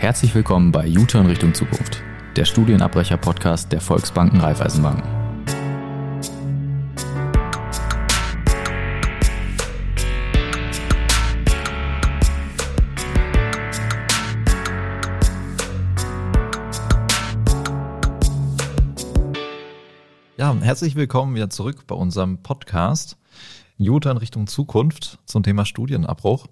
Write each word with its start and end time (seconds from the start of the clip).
Herzlich 0.00 0.34
willkommen 0.34 0.72
bei 0.72 0.88
U-Turn 0.88 1.26
Richtung 1.26 1.52
Zukunft, 1.52 2.02
der 2.34 2.46
Studienabbrecher-Podcast 2.46 3.70
der 3.70 3.82
Volksbanken 3.82 4.40
Raiffeisenbanken. 4.40 5.04
Ja, 20.38 20.54
herzlich 20.62 20.96
willkommen 20.96 21.34
wieder 21.34 21.50
zurück 21.50 21.86
bei 21.86 21.94
unserem 21.94 22.42
Podcast 22.42 23.18
U-Turn 23.78 24.16
Richtung 24.16 24.46
Zukunft 24.46 25.18
zum 25.26 25.42
Thema 25.42 25.66
Studienabbruch. 25.66 26.46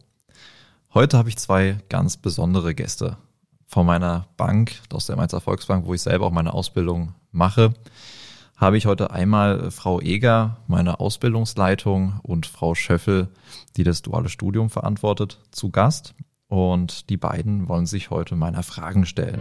Heute 0.92 1.16
habe 1.16 1.30
ich 1.30 1.38
zwei 1.38 1.78
ganz 1.88 2.18
besondere 2.18 2.74
Gäste 2.74 3.16
von 3.68 3.84
meiner 3.84 4.26
Bank, 4.38 4.80
aus 4.92 5.06
der 5.06 5.16
Mainzer 5.16 5.42
Volksbank, 5.42 5.86
wo 5.86 5.92
ich 5.92 6.00
selber 6.00 6.26
auch 6.26 6.32
meine 6.32 6.54
Ausbildung 6.54 7.14
mache, 7.32 7.74
habe 8.56 8.78
ich 8.78 8.86
heute 8.86 9.10
einmal 9.10 9.70
Frau 9.70 10.00
Eger, 10.00 10.56
meine 10.66 11.00
Ausbildungsleitung, 11.00 12.18
und 12.22 12.46
Frau 12.46 12.74
Schöffel, 12.74 13.28
die 13.76 13.84
das 13.84 14.00
duale 14.00 14.30
Studium 14.30 14.70
verantwortet, 14.70 15.38
zu 15.50 15.70
Gast. 15.70 16.14
Und 16.48 17.10
die 17.10 17.18
beiden 17.18 17.68
wollen 17.68 17.84
sich 17.84 18.08
heute 18.08 18.36
meiner 18.36 18.62
Fragen 18.62 19.04
stellen. 19.04 19.38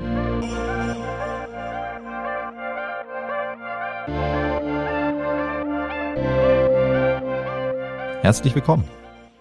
Herzlich 8.22 8.54
willkommen. 8.54 8.84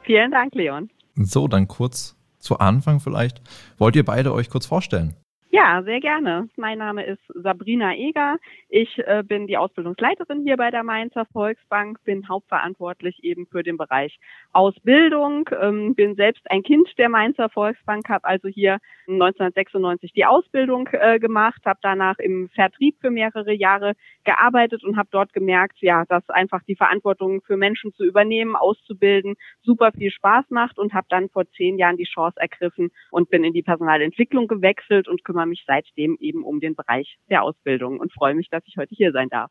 Vielen 0.05 0.31
Dank, 0.31 0.55
Leon. 0.55 0.91
So, 1.17 1.49
dann 1.49 1.67
kurz 1.67 2.17
zu 2.47 2.59
Anfang 2.59 3.01
vielleicht, 3.01 3.43
wollt 3.77 3.97
ihr 3.97 4.05
beide 4.05 4.33
euch 4.33 4.49
kurz 4.49 4.65
vorstellen? 4.67 5.15
Ja, 5.57 5.83
sehr 5.83 6.01
gerne. 6.01 6.51
Mein 6.57 6.77
Name 6.77 7.07
ist 7.07 7.23
Sabrina 7.33 7.95
Eger. 7.95 8.37
Ich 8.69 8.99
äh, 8.99 9.23
bin 9.27 9.47
die 9.47 9.57
Ausbildungsleiterin 9.57 10.43
hier 10.43 10.59
bei 10.59 10.71
der 10.71 10.83
Mainzer 10.83 11.25
Volksbank, 11.33 12.05
bin 12.05 12.29
hauptverantwortlich 12.29 13.25
eben 13.25 13.47
für 13.47 13.63
den 13.63 13.79
Bereich 13.79 14.19
Ausbildung, 14.53 15.49
ähm, 15.59 15.95
bin 15.95 16.15
selbst 16.15 16.43
ein 16.51 16.63
Kind 16.63 16.91
der 16.99 17.09
Mainzer 17.09 17.49
Volksbank, 17.49 18.07
habe 18.11 18.27
also 18.27 18.49
hier 18.49 18.81
1996 19.09 20.13
die 20.13 20.27
Ausbildung 20.27 20.91
äh, 20.93 21.19
gemacht, 21.19 21.63
habe 21.65 21.79
danach 21.81 22.19
im 22.19 22.51
Vertrieb 22.51 22.97
für 23.01 23.11
mehrere 23.11 23.55
Jahre 23.55 23.95
gearbeitet 24.25 24.85
und 24.85 24.99
habe 24.99 25.09
dort 25.11 25.33
gemerkt, 25.33 25.79
ja, 25.81 26.05
dass 26.05 26.29
einfach 26.29 26.65
die 26.65 26.77
Verantwortung 26.77 27.41
für 27.41 27.57
Menschen 27.57 27.95
zu 27.95 28.05
übernehmen, 28.05 28.57
auszubilden, 28.57 29.37
super 29.63 29.91
viel 29.93 30.11
Spaß 30.11 30.51
macht 30.51 30.79
und 30.79 30.93
habe 30.93 31.07
dann 31.09 31.31
vor 31.31 31.49
zehn 31.53 31.79
Jahren 31.79 31.97
die 31.97 32.05
Chance 32.05 32.39
ergriffen 32.39 32.91
und 33.11 33.31
bin 33.31 33.43
in 33.43 33.55
die 33.55 33.63
Personalentwicklung 33.63 34.49
gewechselt 34.49 35.09
und 35.09 35.25
kümmere 35.25 35.46
mich 35.47 35.65
seitdem 35.67 36.17
eben 36.21 36.45
um 36.45 36.61
den 36.61 36.75
Bereich 36.75 37.17
der 37.31 37.43
Ausbildung 37.43 38.01
und 38.01 38.13
freue 38.13 38.35
mich, 38.35 38.49
dass 38.51 38.63
ich 38.67 38.77
heute 38.77 38.95
hier 38.95 39.13
sein 39.13 39.29
darf. 39.29 39.51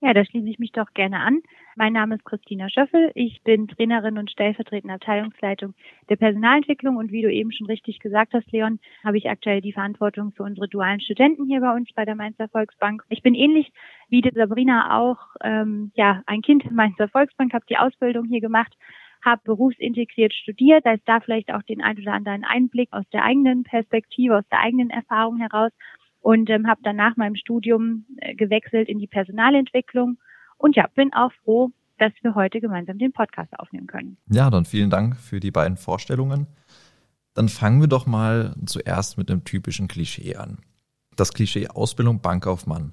Ja, 0.00 0.14
da 0.14 0.24
schließe 0.24 0.48
ich 0.48 0.60
mich 0.60 0.70
doch 0.70 0.92
gerne 0.94 1.18
an. 1.18 1.42
Mein 1.74 1.92
Name 1.92 2.14
ist 2.14 2.24
Christina 2.24 2.68
Schöffel. 2.70 3.10
Ich 3.16 3.42
bin 3.42 3.66
Trainerin 3.66 4.16
und 4.16 4.30
stellvertretende 4.30 4.94
Abteilungsleitung 4.94 5.74
der 6.08 6.14
Personalentwicklung 6.14 6.96
und 6.96 7.10
wie 7.10 7.22
du 7.22 7.32
eben 7.32 7.50
schon 7.50 7.66
richtig 7.66 7.98
gesagt 7.98 8.32
hast, 8.32 8.50
Leon, 8.52 8.78
habe 9.02 9.18
ich 9.18 9.28
aktuell 9.28 9.60
die 9.60 9.72
Verantwortung 9.72 10.30
für 10.30 10.44
unsere 10.44 10.68
dualen 10.68 11.00
Studenten 11.00 11.46
hier 11.46 11.60
bei 11.60 11.74
uns 11.74 11.92
bei 11.94 12.04
der 12.04 12.14
Mainzer 12.14 12.48
Volksbank. 12.48 13.02
Ich 13.08 13.22
bin 13.22 13.34
ähnlich 13.34 13.72
wie 14.08 14.20
die 14.20 14.30
Sabrina 14.32 14.96
auch 15.00 15.18
ähm, 15.42 15.90
ja 15.96 16.22
ein 16.26 16.42
Kind 16.42 16.62
der 16.62 16.72
Mainzer 16.72 17.08
Volksbank, 17.08 17.52
habe 17.52 17.66
die 17.68 17.78
Ausbildung 17.78 18.26
hier 18.26 18.40
gemacht, 18.40 18.72
habe 19.28 19.42
berufsintegriert 19.44 20.32
studiert, 20.34 20.84
da 20.84 20.92
ist 20.92 21.06
da 21.06 21.20
vielleicht 21.20 21.52
auch 21.52 21.62
den 21.62 21.82
ein 21.82 21.98
oder 21.98 22.12
anderen 22.12 22.44
Einblick 22.44 22.92
aus 22.92 23.04
der 23.12 23.24
eigenen 23.24 23.62
Perspektive, 23.62 24.38
aus 24.38 24.48
der 24.50 24.60
eigenen 24.60 24.90
Erfahrung 24.90 25.38
heraus 25.38 25.70
und 26.20 26.50
ähm, 26.50 26.66
habe 26.66 26.80
dann 26.82 26.96
nach 26.96 27.16
meinem 27.16 27.36
Studium 27.36 28.06
äh, 28.16 28.34
gewechselt 28.34 28.88
in 28.88 28.98
die 28.98 29.06
Personalentwicklung 29.06 30.18
und 30.56 30.76
ja, 30.76 30.86
bin 30.94 31.12
auch 31.12 31.32
froh, 31.44 31.70
dass 31.98 32.12
wir 32.22 32.34
heute 32.34 32.60
gemeinsam 32.60 32.98
den 32.98 33.12
Podcast 33.12 33.58
aufnehmen 33.58 33.86
können. 33.86 34.16
Ja, 34.30 34.50
dann 34.50 34.64
vielen 34.64 34.90
Dank 34.90 35.16
für 35.16 35.40
die 35.40 35.50
beiden 35.50 35.76
Vorstellungen. 35.76 36.46
Dann 37.34 37.48
fangen 37.48 37.80
wir 37.80 37.88
doch 37.88 38.06
mal 38.06 38.54
zuerst 38.66 39.18
mit 39.18 39.30
einem 39.30 39.44
typischen 39.44 39.88
Klischee 39.88 40.36
an. 40.36 40.58
Das 41.16 41.32
Klischee 41.32 41.68
Ausbildung 41.68 42.20
Bankaufmann. 42.20 42.92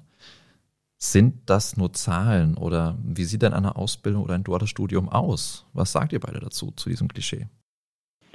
Sind 0.98 1.50
das 1.50 1.76
nur 1.76 1.92
Zahlen 1.92 2.56
oder 2.56 2.96
wie 3.02 3.24
sieht 3.24 3.42
denn 3.42 3.52
eine 3.52 3.76
Ausbildung 3.76 4.24
oder 4.24 4.34
ein 4.34 4.44
duales 4.44 4.70
Studium 4.70 5.08
aus? 5.08 5.66
Was 5.74 5.92
sagt 5.92 6.12
ihr 6.12 6.20
beide 6.20 6.40
dazu, 6.40 6.72
zu 6.74 6.88
diesem 6.88 7.08
Klischee? 7.08 7.48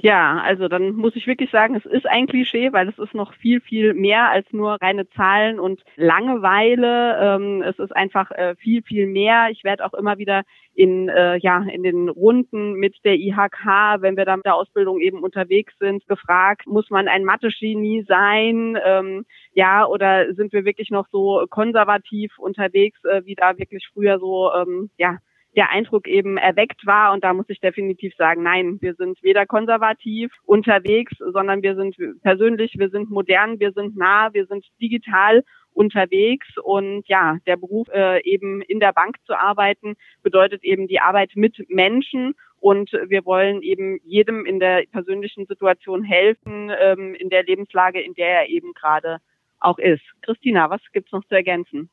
Ja, 0.04 0.40
also 0.42 0.66
dann 0.66 0.96
muss 0.96 1.14
ich 1.14 1.28
wirklich 1.28 1.52
sagen, 1.52 1.76
es 1.76 1.86
ist 1.86 2.08
ein 2.08 2.26
Klischee, 2.26 2.72
weil 2.72 2.88
es 2.88 2.98
ist 2.98 3.14
noch 3.14 3.32
viel, 3.34 3.60
viel 3.60 3.94
mehr 3.94 4.30
als 4.30 4.52
nur 4.52 4.72
reine 4.82 5.08
Zahlen 5.10 5.60
und 5.60 5.80
Langeweile. 5.94 7.18
Ähm, 7.20 7.62
es 7.62 7.78
ist 7.78 7.94
einfach 7.94 8.32
äh, 8.32 8.56
viel, 8.56 8.82
viel 8.82 9.06
mehr. 9.06 9.50
Ich 9.52 9.62
werde 9.62 9.84
auch 9.84 9.94
immer 9.94 10.18
wieder 10.18 10.42
in, 10.74 11.08
äh, 11.08 11.36
ja, 11.36 11.62
in 11.70 11.84
den 11.84 12.08
Runden 12.08 12.72
mit 12.74 12.96
der 13.04 13.14
IHK, 13.14 14.00
wenn 14.00 14.16
wir 14.16 14.24
da 14.24 14.34
mit 14.34 14.44
der 14.44 14.56
Ausbildung 14.56 14.98
eben 14.98 15.22
unterwegs 15.22 15.72
sind, 15.78 16.04
gefragt, 16.08 16.66
muss 16.66 16.90
man 16.90 17.06
ein 17.06 17.22
Mathe-Genie 17.24 18.04
sein? 18.08 18.76
Ähm, 18.84 19.24
ja, 19.54 19.86
oder 19.86 20.34
sind 20.34 20.52
wir 20.52 20.64
wirklich 20.64 20.90
noch 20.90 21.06
so 21.12 21.46
konservativ 21.48 22.36
unterwegs, 22.40 22.98
äh, 23.04 23.24
wie 23.24 23.36
da 23.36 23.56
wirklich 23.56 23.86
früher 23.94 24.18
so, 24.18 24.50
ähm, 24.52 24.90
ja, 24.98 25.18
der 25.56 25.70
Eindruck 25.70 26.08
eben 26.08 26.36
erweckt 26.36 26.86
war. 26.86 27.12
Und 27.12 27.24
da 27.24 27.34
muss 27.34 27.48
ich 27.48 27.60
definitiv 27.60 28.14
sagen, 28.16 28.42
nein, 28.42 28.78
wir 28.80 28.94
sind 28.94 29.22
weder 29.22 29.46
konservativ 29.46 30.32
unterwegs, 30.44 31.12
sondern 31.18 31.62
wir 31.62 31.74
sind 31.76 31.96
persönlich, 32.22 32.78
wir 32.78 32.90
sind 32.90 33.10
modern, 33.10 33.60
wir 33.60 33.72
sind 33.72 33.96
nah, 33.96 34.32
wir 34.32 34.46
sind 34.46 34.64
digital 34.80 35.44
unterwegs 35.74 36.46
und 36.62 37.08
ja, 37.08 37.38
der 37.46 37.56
Beruf 37.56 37.88
äh, 37.88 38.22
eben 38.24 38.60
in 38.62 38.78
der 38.78 38.92
Bank 38.92 39.16
zu 39.24 39.38
arbeiten 39.38 39.94
bedeutet 40.22 40.62
eben 40.64 40.86
die 40.86 41.00
Arbeit 41.00 41.30
mit 41.34 41.56
Menschen 41.68 42.34
und 42.60 42.92
wir 42.92 43.24
wollen 43.24 43.62
eben 43.62 43.98
jedem 44.04 44.44
in 44.44 44.60
der 44.60 44.84
persönlichen 44.92 45.46
Situation 45.46 46.04
helfen, 46.04 46.70
ähm, 46.78 47.14
in 47.14 47.30
der 47.30 47.42
Lebenslage, 47.42 48.00
in 48.00 48.14
der 48.14 48.42
er 48.42 48.48
eben 48.48 48.72
gerade 48.74 49.18
auch 49.60 49.78
ist. 49.78 50.02
Christina, 50.22 50.70
was 50.70 50.80
gibt's 50.92 51.12
noch 51.12 51.24
zu 51.24 51.34
ergänzen? 51.34 51.90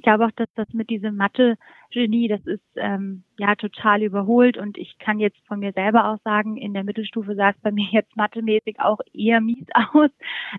Ich 0.00 0.04
glaube 0.04 0.24
auch, 0.24 0.30
dass 0.30 0.48
das 0.54 0.66
mit 0.72 0.88
diesem 0.88 1.16
Mathe-Genie, 1.16 2.28
das 2.28 2.40
ist 2.46 2.64
ähm, 2.76 3.22
ja 3.36 3.54
total 3.54 4.02
überholt 4.02 4.56
und 4.56 4.78
ich 4.78 4.98
kann 4.98 5.20
jetzt 5.20 5.36
von 5.46 5.58
mir 5.58 5.72
selber 5.72 6.08
auch 6.08 6.16
sagen, 6.24 6.56
in 6.56 6.72
der 6.72 6.84
Mittelstufe 6.84 7.34
sah 7.34 7.50
es 7.50 7.60
bei 7.60 7.70
mir 7.70 7.86
jetzt 7.90 8.16
mathemäßig 8.16 8.80
auch 8.80 9.00
eher 9.12 9.42
mies 9.42 9.66
aus, 9.92 10.08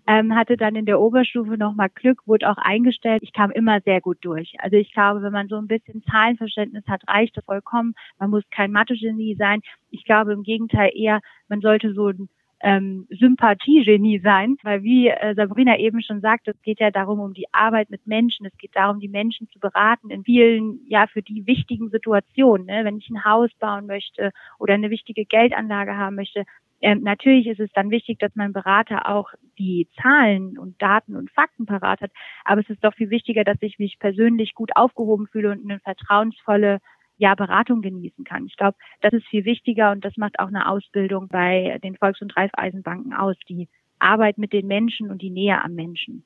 ähm, 0.06 0.35
hatte 0.35 0.57
dann 0.57 0.75
in 0.75 0.85
der 0.85 1.00
Oberstufe 1.00 1.57
nochmal 1.57 1.90
Glück, 1.90 2.28
wurde 2.28 2.51
auch 2.51 2.57
eingestellt. 2.57 3.24
Ich 3.24 3.34
kam 3.34 3.50
immer 3.50 3.81
sehr 3.81 4.00
gut 4.00 4.19
durch. 4.22 4.53
Also 4.59 4.78
ich 4.78 4.94
glaube, 4.94 5.24
wenn 5.24 5.34
man 5.34 5.47
so 5.47 5.56
ein 5.56 5.66
bisschen 5.66 6.03
Zahlenverständnis 6.03 6.85
hat, 6.85 7.01
reicht 7.07 7.35
das 7.35 7.44
vollkommen. 7.46 7.96
Man 8.19 8.30
muss 8.30 8.44
kein 8.51 8.72
Mathe-Genie 8.72 9.38
sein. 9.40 9.62
Ich 9.90 10.03
glaube 10.03 10.34
im 10.34 10.44
Gegenteil 10.44 10.91
eher, 10.94 11.19
man 11.47 11.62
sollte 11.62 11.96
so 11.96 12.09
ein 12.09 12.30
ähm, 12.63 13.07
Sympathiegenie 13.09 14.19
sein, 14.19 14.57
weil 14.63 14.83
wie 14.83 15.07
äh, 15.07 15.33
Sabrina 15.35 15.77
eben 15.77 16.01
schon 16.01 16.22
sagt, 16.22 16.47
es 16.47 16.61
geht 16.61 16.79
ja 16.79 16.91
darum, 16.91 17.19
um 17.19 17.33
die 17.33 17.51
Arbeit 17.51 17.89
mit 17.89 18.05
Menschen, 18.05 18.45
es 18.45 18.57
geht 18.57 18.75
darum, 18.75 18.99
die 18.99 19.07
Menschen 19.07 19.49
zu 19.49 19.59
beraten 19.59 20.09
in 20.09 20.23
vielen, 20.23 20.81
ja, 20.88 21.07
für 21.07 21.21
die 21.21 21.45
wichtigen 21.47 21.89
Situationen. 21.89 22.67
Ne? 22.67 22.81
Wenn 22.83 22.97
ich 22.97 23.09
ein 23.09 23.25
Haus 23.25 23.50
bauen 23.59 23.88
möchte 23.88 24.31
oder 24.59 24.73
eine 24.75 24.89
wichtige 24.89 25.25
Geldanlage 25.25 25.97
haben 25.97 26.16
möchte, 26.16 26.45
ähm, 26.81 27.03
natürlich 27.03 27.47
ist 27.47 27.59
es 27.59 27.71
dann 27.73 27.91
wichtig, 27.91 28.19
dass 28.19 28.35
mein 28.35 28.53
Berater 28.53 29.07
auch 29.07 29.29
die 29.59 29.88
Zahlen 30.01 30.57
und 30.57 30.81
Daten 30.81 31.16
und 31.16 31.29
Fakten 31.31 31.66
parat 31.66 32.01
hat, 32.01 32.11
aber 32.44 32.61
es 32.61 32.69
ist 32.69 32.83
doch 32.83 32.95
viel 32.95 33.11
wichtiger, 33.11 33.44
dass 33.44 33.57
ich 33.61 33.77
mich 33.77 34.00
persönlich 34.00 34.55
gut 34.55 34.75
aufgehoben 34.75 35.27
fühle 35.27 35.51
und 35.51 35.63
eine 35.63 35.79
vertrauensvolle 35.79 36.79
ja, 37.21 37.35
Beratung 37.35 37.83
genießen 37.83 38.25
kann. 38.25 38.47
Ich 38.47 38.57
glaube, 38.57 38.75
das 39.01 39.13
ist 39.13 39.27
viel 39.27 39.45
wichtiger 39.45 39.91
und 39.91 40.03
das 40.03 40.18
macht 40.18 40.39
auch 40.39 40.47
eine 40.47 40.68
Ausbildung 40.68 41.27
bei 41.27 41.77
den 41.83 41.95
Volks- 41.95 42.19
und 42.21 42.35
Raiffeisenbanken 42.35 43.13
aus, 43.13 43.35
die 43.47 43.69
Arbeit 44.00 44.39
mit 44.39 44.53
den 44.53 44.65
Menschen 44.65 45.12
und 45.12 45.21
die 45.21 45.29
Nähe 45.29 45.63
am 45.63 45.75
Menschen. 45.75 46.25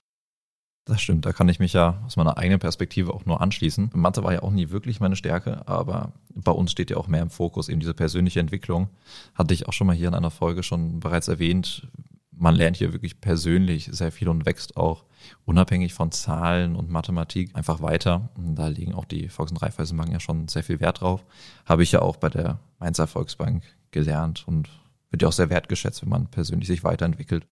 Das 0.85 1.01
stimmt, 1.01 1.25
da 1.25 1.33
kann 1.33 1.49
ich 1.49 1.59
mich 1.59 1.73
ja 1.73 2.01
aus 2.05 2.15
meiner 2.15 2.37
eigenen 2.37 2.59
Perspektive 2.59 3.13
auch 3.13 3.25
nur 3.25 3.41
anschließen. 3.41 3.89
Mathe 3.93 4.23
war 4.23 4.31
ja 4.31 4.43
auch 4.43 4.51
nie 4.51 4.69
wirklich 4.69 5.01
meine 5.01 5.17
Stärke, 5.17 5.67
aber 5.67 6.13
bei 6.33 6.51
uns 6.51 6.71
steht 6.71 6.91
ja 6.91 6.95
auch 6.95 7.07
mehr 7.07 7.23
im 7.23 7.29
Fokus 7.29 7.67
eben 7.67 7.81
diese 7.81 7.93
persönliche 7.93 8.39
Entwicklung. 8.39 8.87
Hatte 9.33 9.53
ich 9.53 9.67
auch 9.67 9.73
schon 9.73 9.87
mal 9.87 9.95
hier 9.95 10.07
in 10.07 10.13
einer 10.13 10.31
Folge 10.31 10.63
schon 10.63 11.01
bereits 11.01 11.27
erwähnt, 11.27 11.89
man 12.37 12.55
lernt 12.55 12.77
hier 12.77 12.93
wirklich 12.93 13.21
persönlich 13.21 13.89
sehr 13.91 14.11
viel 14.11 14.29
und 14.29 14.45
wächst 14.45 14.77
auch 14.77 15.05
unabhängig 15.45 15.93
von 15.93 16.11
Zahlen 16.11 16.75
und 16.75 16.89
Mathematik 16.89 17.55
einfach 17.55 17.81
weiter. 17.81 18.29
Und 18.35 18.55
da 18.55 18.67
legen 18.67 18.93
auch 18.93 19.05
die 19.05 19.29
Volks- 19.29 19.51
und 19.51 19.61
Raiffeisenbanken 19.61 20.13
ja 20.13 20.19
schon 20.19 20.47
sehr 20.47 20.63
viel 20.63 20.79
Wert 20.79 21.01
drauf. 21.01 21.25
Habe 21.65 21.83
ich 21.83 21.91
ja 21.91 22.01
auch 22.01 22.17
bei 22.17 22.29
der 22.29 22.59
Mainzer 22.79 23.07
Volksbank 23.07 23.63
gelernt 23.91 24.47
und 24.47 24.69
wird 25.09 25.21
ja 25.21 25.27
auch 25.27 25.33
sehr 25.33 25.49
wertgeschätzt, 25.49 26.01
wenn 26.01 26.09
man 26.09 26.27
persönlich 26.27 26.67
sich 26.67 26.83
weiterentwickelt. 26.83 27.47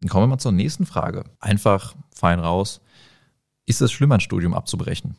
Dann 0.00 0.08
kommen 0.08 0.24
wir 0.24 0.28
mal 0.28 0.38
zur 0.38 0.52
nächsten 0.52 0.86
Frage. 0.86 1.24
Einfach 1.40 1.94
fein 2.14 2.40
raus. 2.40 2.80
Ist 3.66 3.80
es 3.80 3.92
schlimm, 3.92 4.12
ein 4.12 4.20
Studium 4.20 4.54
abzubrechen? 4.54 5.16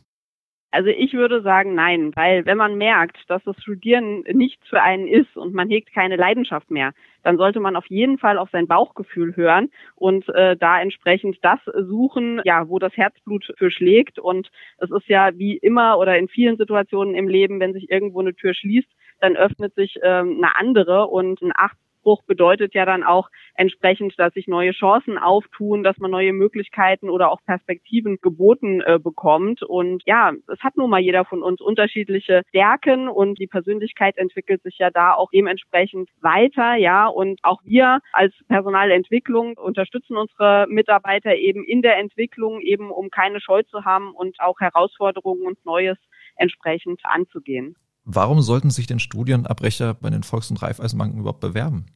Also 0.76 0.90
ich 0.90 1.14
würde 1.14 1.40
sagen, 1.40 1.74
nein, 1.74 2.12
weil 2.16 2.44
wenn 2.44 2.58
man 2.58 2.76
merkt, 2.76 3.16
dass 3.28 3.42
das 3.44 3.56
Studieren 3.62 4.24
nichts 4.30 4.68
für 4.68 4.82
einen 4.82 5.08
ist 5.08 5.34
und 5.34 5.54
man 5.54 5.70
hegt 5.70 5.90
keine 5.90 6.16
Leidenschaft 6.16 6.70
mehr, 6.70 6.92
dann 7.22 7.38
sollte 7.38 7.60
man 7.60 7.76
auf 7.76 7.86
jeden 7.86 8.18
Fall 8.18 8.36
auf 8.36 8.50
sein 8.50 8.66
Bauchgefühl 8.66 9.34
hören 9.36 9.70
und 9.94 10.28
äh, 10.28 10.54
da 10.54 10.78
entsprechend 10.78 11.38
das 11.40 11.60
suchen, 11.64 12.42
ja, 12.44 12.68
wo 12.68 12.78
das 12.78 12.94
Herzblut 12.94 13.54
für 13.56 13.70
schlägt. 13.70 14.18
Und 14.18 14.50
es 14.76 14.90
ist 14.90 15.08
ja 15.08 15.30
wie 15.38 15.56
immer 15.56 15.98
oder 15.98 16.18
in 16.18 16.28
vielen 16.28 16.58
Situationen 16.58 17.14
im 17.14 17.26
Leben, 17.26 17.58
wenn 17.58 17.72
sich 17.72 17.90
irgendwo 17.90 18.20
eine 18.20 18.34
Tür 18.34 18.52
schließt, 18.52 18.90
dann 19.20 19.34
öffnet 19.34 19.74
sich 19.76 19.98
ähm, 20.02 20.42
eine 20.42 20.56
andere 20.56 21.06
und 21.06 21.40
ein 21.40 21.52
80 21.56 21.85
Durchbruch 22.06 22.22
bedeutet 22.24 22.74
ja 22.74 22.84
dann 22.84 23.02
auch 23.02 23.28
entsprechend, 23.54 24.14
dass 24.18 24.32
sich 24.34 24.46
neue 24.46 24.70
Chancen 24.70 25.18
auftun, 25.18 25.82
dass 25.82 25.98
man 25.98 26.10
neue 26.10 26.32
Möglichkeiten 26.32 27.10
oder 27.10 27.30
auch 27.32 27.40
Perspektiven 27.44 28.18
geboten 28.22 28.80
äh, 28.80 28.98
bekommt. 29.02 29.62
Und 29.62 30.02
ja, 30.06 30.32
es 30.52 30.60
hat 30.60 30.76
nun 30.76 30.90
mal 30.90 31.00
jeder 31.00 31.24
von 31.24 31.42
uns 31.42 31.60
unterschiedliche 31.60 32.42
Stärken 32.48 33.08
und 33.08 33.38
die 33.40 33.48
Persönlichkeit 33.48 34.16
entwickelt 34.18 34.62
sich 34.62 34.78
ja 34.78 34.90
da 34.90 35.14
auch 35.14 35.30
dementsprechend 35.32 36.08
weiter. 36.20 36.76
Ja, 36.76 37.08
und 37.08 37.40
auch 37.42 37.60
wir 37.64 38.00
als 38.12 38.34
Personalentwicklung 38.48 39.56
unterstützen 39.56 40.16
unsere 40.16 40.66
Mitarbeiter 40.68 41.34
eben 41.34 41.64
in 41.64 41.82
der 41.82 41.98
Entwicklung, 41.98 42.60
eben 42.60 42.90
um 42.90 43.10
keine 43.10 43.40
Scheu 43.40 43.62
zu 43.64 43.84
haben 43.84 44.12
und 44.12 44.38
auch 44.38 44.60
Herausforderungen 44.60 45.46
und 45.46 45.64
Neues 45.64 45.98
entsprechend 46.36 47.00
anzugehen. 47.04 47.76
Warum 48.08 48.40
sollten 48.40 48.70
sich 48.70 48.86
denn 48.86 49.00
Studienabbrecher 49.00 49.94
bei 49.94 50.10
den 50.10 50.22
Volks- 50.22 50.50
und 50.50 50.62
Raiffeisenbanken 50.62 51.18
überhaupt 51.18 51.40
bewerben? 51.40 51.86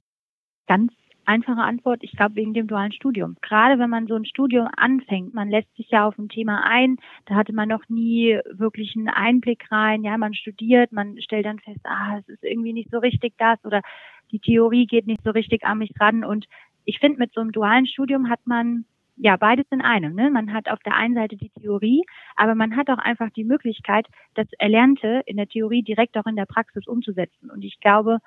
Ganz 0.67 0.93
einfache 1.25 1.61
Antwort, 1.61 2.03
ich 2.03 2.11
glaube 2.11 2.35
wegen 2.35 2.53
dem 2.53 2.67
dualen 2.67 2.91
Studium. 2.91 3.37
Gerade 3.43 3.79
wenn 3.79 3.91
man 3.91 4.09
so 4.09 4.17
ein 4.17 4.25
Studium 4.25 4.67
anfängt, 4.77 5.35
man 5.35 5.49
lässt 5.49 5.73
sich 5.77 5.89
ja 5.91 6.09
auf 6.09 6.19
ein 6.19 6.29
Thema 6.29 6.65
ein, 6.65 6.97
da 7.27 7.37
hatte 7.37 7.53
man 7.53 7.69
noch 7.69 7.89
nie 7.89 8.41
wirklich 8.51 8.97
einen 8.97 9.09
Einblick 9.09 9.71
rein, 9.71 10.03
ja, 10.03 10.19
man 10.19 10.35
studiert, 10.35 10.91
man 10.91 11.21
stellt 11.23 11.47
dann 11.47 11.61
fest, 11.61 11.81
ah, 11.85 12.19
es 12.19 12.29
ist 12.29 12.43
irgendwie 12.43 12.73
nicht 12.73 12.91
so 12.91 12.99
richtig 12.99 13.35
das 13.39 13.65
oder 13.65 13.81
die 14.33 14.41
Theorie 14.41 14.87
geht 14.87 15.07
nicht 15.07 15.23
so 15.23 15.31
richtig 15.31 15.63
an 15.63 15.79
mich 15.79 15.93
ran 16.01 16.25
und 16.25 16.47
ich 16.85 16.99
finde, 16.99 17.19
mit 17.19 17.33
so 17.33 17.41
einem 17.41 17.53
dualen 17.53 17.87
Studium 17.87 18.29
hat 18.29 18.41
man 18.47 18.85
ja, 19.23 19.37
beides 19.37 19.67
in 19.71 19.83
einem. 19.83 20.15
Ne? 20.15 20.31
Man 20.31 20.53
hat 20.53 20.69
auf 20.71 20.79
der 20.81 20.97
einen 20.97 21.15
Seite 21.15 21.37
die 21.37 21.51
Theorie, 21.51 22.03
aber 22.37 22.55
man 22.55 22.75
hat 22.77 22.89
auch 22.89 22.99
einfach 22.99 23.29
die 23.31 23.45
Möglichkeit, 23.45 24.07
das 24.35 24.47
Erlernte 24.59 25.23
in 25.27 25.37
der 25.37 25.47
Theorie 25.47 25.83
direkt 25.83 26.17
auch 26.17 26.27
in 26.27 26.37
der 26.37 26.47
Praxis 26.47 26.87
umzusetzen. 26.87 27.51
Und 27.51 27.63
ich 27.63 27.79
glaube, 27.81 28.19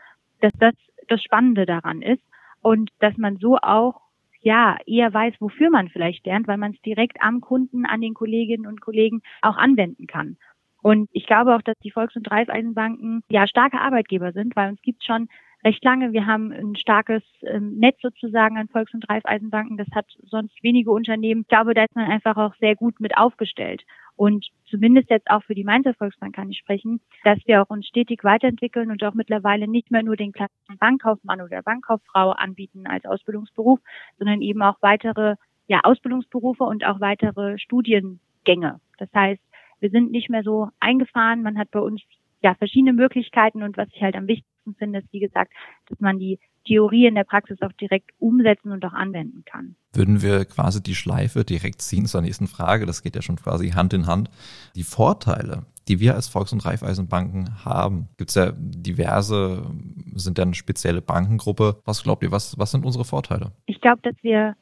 dass 0.41 0.53
das 0.59 0.75
das 1.07 1.21
Spannende 1.21 1.65
daran 1.65 2.01
ist 2.01 2.23
und 2.61 2.91
dass 2.99 3.17
man 3.17 3.37
so 3.37 3.57
auch 3.57 4.01
ja 4.41 4.77
eher 4.85 5.13
weiß, 5.13 5.35
wofür 5.39 5.69
man 5.69 5.89
vielleicht 5.89 6.25
lernt, 6.25 6.47
weil 6.47 6.57
man 6.57 6.73
es 6.73 6.81
direkt 6.81 7.21
am 7.21 7.41
Kunden, 7.41 7.85
an 7.85 8.01
den 8.01 8.13
Kolleginnen 8.13 8.67
und 8.67 8.79
Kollegen 8.79 9.21
auch 9.41 9.57
anwenden 9.57 10.05
kann. 10.05 10.37
Und 10.81 11.09
ich 11.13 11.25
glaube 11.25 11.55
auch, 11.55 11.61
dass 11.61 11.77
die 11.79 11.91
Volks- 11.91 12.15
und 12.15 12.29
Raiffeisenbanken 12.29 13.23
ja 13.29 13.47
starke 13.47 13.79
Arbeitgeber 13.79 14.33
sind, 14.33 14.55
weil 14.55 14.69
uns 14.69 14.81
gibt 14.81 15.03
schon 15.03 15.27
recht 15.63 15.83
lange. 15.83 16.13
Wir 16.13 16.25
haben 16.25 16.51
ein 16.51 16.75
starkes 16.75 17.23
ähm, 17.41 17.77
Netz 17.77 17.97
sozusagen 18.01 18.57
an 18.57 18.67
Volks- 18.67 18.93
und 18.93 19.09
Raiffeisenbanken. 19.09 19.77
Das 19.77 19.87
hat 19.93 20.05
sonst 20.23 20.61
wenige 20.63 20.91
Unternehmen. 20.91 21.41
Ich 21.41 21.47
glaube, 21.47 21.73
da 21.73 21.83
ist 21.83 21.95
man 21.95 22.09
einfach 22.09 22.37
auch 22.37 22.53
sehr 22.59 22.75
gut 22.75 22.99
mit 22.99 23.17
aufgestellt. 23.17 23.83
Und 24.15 24.47
zumindest 24.69 25.09
jetzt 25.09 25.29
auch 25.29 25.43
für 25.43 25.55
die 25.55 25.63
Mainzer 25.63 25.93
Volksbank 25.95 26.35
kann 26.35 26.51
ich 26.51 26.59
sprechen, 26.59 27.01
dass 27.23 27.39
wir 27.45 27.61
auch 27.61 27.69
uns 27.69 27.87
stetig 27.87 28.23
weiterentwickeln 28.23 28.91
und 28.91 29.03
auch 29.03 29.13
mittlerweile 29.13 29.67
nicht 29.67 29.89
mehr 29.89 30.03
nur 30.03 30.15
den 30.15 30.31
klassischen 30.31 30.77
Bankkaufmann 30.77 31.41
oder 31.41 31.63
Bankkauffrau 31.63 32.31
anbieten 32.31 32.85
als 32.85 33.05
Ausbildungsberuf, 33.05 33.79
sondern 34.19 34.41
eben 34.41 34.61
auch 34.61 34.77
weitere 34.81 35.35
ja, 35.67 35.79
Ausbildungsberufe 35.83 36.63
und 36.63 36.85
auch 36.85 36.99
weitere 36.99 37.57
Studiengänge. 37.57 38.79
Das 38.97 39.09
heißt, 39.15 39.41
wir 39.79 39.89
sind 39.89 40.11
nicht 40.11 40.29
mehr 40.29 40.43
so 40.43 40.69
eingefahren. 40.79 41.41
Man 41.41 41.57
hat 41.57 41.71
bei 41.71 41.79
uns 41.79 42.01
ja 42.41 42.53
verschiedene 42.55 42.93
Möglichkeiten 42.93 43.63
und 43.63 43.77
was 43.77 43.87
ich 43.93 44.01
halt 44.01 44.15
am 44.15 44.27
wichtigsten 44.27 44.52
finde, 44.77 44.99
ist 44.99 45.11
wie 45.11 45.19
gesagt, 45.19 45.51
dass 45.87 45.99
man 45.99 46.19
die 46.19 46.39
Theorie 46.65 47.07
in 47.07 47.15
der 47.15 47.25
Praxis 47.25 47.61
auch 47.61 47.73
direkt 47.73 48.11
umsetzen 48.19 48.71
und 48.71 48.85
auch 48.85 48.93
anwenden 48.93 49.43
kann. 49.45 49.75
Würden 49.91 50.21
wir 50.21 50.45
quasi 50.45 50.81
die 50.81 50.95
Schleife 50.95 51.43
direkt 51.43 51.81
ziehen 51.81 52.05
zur 52.05 52.21
nächsten 52.21 52.47
Frage, 52.47 52.85
das 52.85 53.03
geht 53.03 53.15
ja 53.15 53.21
schon 53.21 53.35
quasi 53.35 53.71
Hand 53.71 53.93
in 53.93 54.07
Hand. 54.07 54.29
Die 54.75 54.83
Vorteile, 54.83 55.65
die 55.87 55.99
wir 55.99 56.15
als 56.15 56.29
Volks- 56.29 56.53
und 56.53 56.65
Raiffeisenbanken 56.65 57.65
haben, 57.65 58.07
gibt 58.17 58.29
es 58.29 58.35
ja 58.35 58.53
diverse, 58.55 59.69
sind 60.15 60.37
ja 60.37 60.45
eine 60.45 60.53
spezielle 60.53 61.01
Bankengruppe. 61.01 61.81
Was 61.83 62.03
glaubt 62.03 62.23
ihr, 62.23 62.31
was, 62.31 62.57
was 62.57 62.71
sind 62.71 62.85
unsere 62.85 63.05
Vorteile? 63.05 63.51
Ich 63.65 63.81
glaube, 63.81 64.01
dass 64.01 64.15
wir 64.21 64.55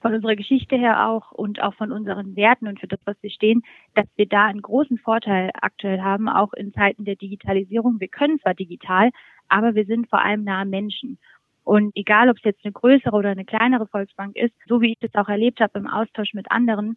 von 0.00 0.14
unserer 0.14 0.36
Geschichte 0.36 0.76
her 0.76 1.08
auch 1.08 1.32
und 1.32 1.60
auch 1.62 1.74
von 1.74 1.92
unseren 1.92 2.36
Werten 2.36 2.68
und 2.68 2.80
für 2.80 2.86
das, 2.86 3.00
was 3.04 3.16
wir 3.22 3.30
stehen, 3.30 3.62
dass 3.94 4.06
wir 4.16 4.26
da 4.26 4.46
einen 4.46 4.62
großen 4.62 4.98
Vorteil 4.98 5.50
aktuell 5.60 6.00
haben, 6.00 6.28
auch 6.28 6.52
in 6.52 6.72
Zeiten 6.72 7.04
der 7.04 7.16
Digitalisierung. 7.16 8.00
Wir 8.00 8.08
können 8.08 8.38
zwar 8.40 8.54
digital, 8.54 9.10
aber 9.48 9.74
wir 9.74 9.84
sind 9.86 10.08
vor 10.08 10.22
allem 10.22 10.44
nahe 10.44 10.66
Menschen. 10.66 11.18
Und 11.64 11.92
egal, 11.96 12.30
ob 12.30 12.38
es 12.38 12.44
jetzt 12.44 12.64
eine 12.64 12.72
größere 12.72 13.14
oder 13.14 13.30
eine 13.30 13.44
kleinere 13.44 13.86
Volksbank 13.86 14.36
ist, 14.36 14.54
so 14.66 14.80
wie 14.80 14.92
ich 14.92 14.98
das 15.00 15.14
auch 15.14 15.28
erlebt 15.28 15.60
habe 15.60 15.78
im 15.78 15.86
Austausch 15.86 16.32
mit 16.32 16.50
anderen, 16.50 16.96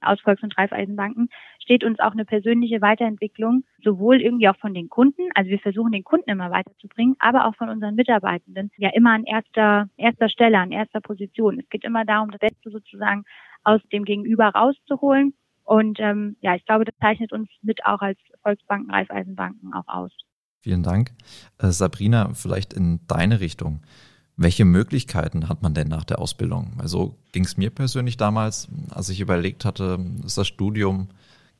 aus 0.00 0.20
Volks- 0.20 0.42
und 0.42 0.56
Raiffeisenbanken, 0.56 1.28
steht 1.62 1.84
uns 1.84 2.00
auch 2.00 2.12
eine 2.12 2.24
persönliche 2.24 2.80
Weiterentwicklung, 2.80 3.64
sowohl 3.82 4.20
irgendwie 4.20 4.48
auch 4.48 4.56
von 4.56 4.74
den 4.74 4.88
Kunden, 4.88 5.22
also 5.34 5.50
wir 5.50 5.58
versuchen 5.58 5.92
den 5.92 6.04
Kunden 6.04 6.30
immer 6.30 6.50
weiterzubringen, 6.50 7.16
aber 7.18 7.46
auch 7.46 7.54
von 7.56 7.68
unseren 7.68 7.94
Mitarbeitenden, 7.94 8.70
ja 8.76 8.90
immer 8.90 9.12
an 9.12 9.24
erster, 9.24 9.88
erster 9.96 10.28
Stelle, 10.28 10.58
an 10.58 10.72
erster 10.72 11.00
Position. 11.00 11.60
Es 11.60 11.68
geht 11.68 11.84
immer 11.84 12.04
darum, 12.04 12.30
das 12.30 12.40
Beste 12.40 12.70
sozusagen 12.70 13.24
aus 13.64 13.80
dem 13.92 14.04
Gegenüber 14.04 14.48
rauszuholen. 14.48 15.34
Und 15.64 16.00
ähm, 16.00 16.36
ja, 16.40 16.56
ich 16.56 16.64
glaube, 16.64 16.84
das 16.84 16.94
zeichnet 17.00 17.32
uns 17.32 17.48
mit 17.62 17.84
auch 17.84 18.00
als 18.00 18.18
Volksbanken, 18.42 18.90
Raiffeisenbanken 18.90 19.72
auch 19.72 19.86
aus. 19.86 20.10
Vielen 20.62 20.82
Dank. 20.82 21.12
Äh, 21.58 21.68
Sabrina, 21.68 22.32
vielleicht 22.34 22.72
in 22.72 23.00
deine 23.06 23.40
Richtung. 23.40 23.82
Welche 24.42 24.64
Möglichkeiten 24.64 25.50
hat 25.50 25.60
man 25.60 25.74
denn 25.74 25.88
nach 25.88 26.04
der 26.04 26.18
Ausbildung? 26.18 26.72
Also 26.78 27.14
ging 27.32 27.44
es 27.44 27.58
mir 27.58 27.68
persönlich 27.68 28.16
damals, 28.16 28.68
als 28.88 29.10
ich 29.10 29.20
überlegt 29.20 29.66
hatte, 29.66 30.02
ist 30.24 30.38
das 30.38 30.48
Studium 30.48 31.08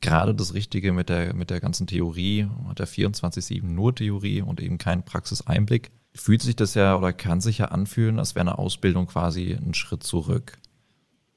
gerade 0.01 0.35
das 0.35 0.55
Richtige 0.55 0.93
mit 0.93 1.11
der, 1.11 1.35
mit 1.35 1.51
der 1.51 1.61
ganzen 1.61 1.87
Theorie, 1.87 2.49
hat 2.69 2.79
der 2.79 2.89
24-7 2.89 3.67
nur 3.67 3.95
Theorie 3.95 4.41
und 4.41 4.63
eben 4.63 4.79
keinen 4.79 5.03
Praxiseinblick. 5.03 5.91
Fühlt 6.15 6.41
sich 6.41 6.57
das 6.57 6.73
ja 6.73 6.97
oder 6.97 7.13
kann 7.13 7.43
sich 7.43 7.59
ja 7.59 7.67
anfühlen, 7.67 8.19
als 8.19 8.35
wäre 8.35 8.49
eine 8.49 8.57
Ausbildung 8.59 9.09
quasi 9.09 9.53
ein 9.53 9.75
Schritt 9.75 10.03
zurück. 10.03 10.57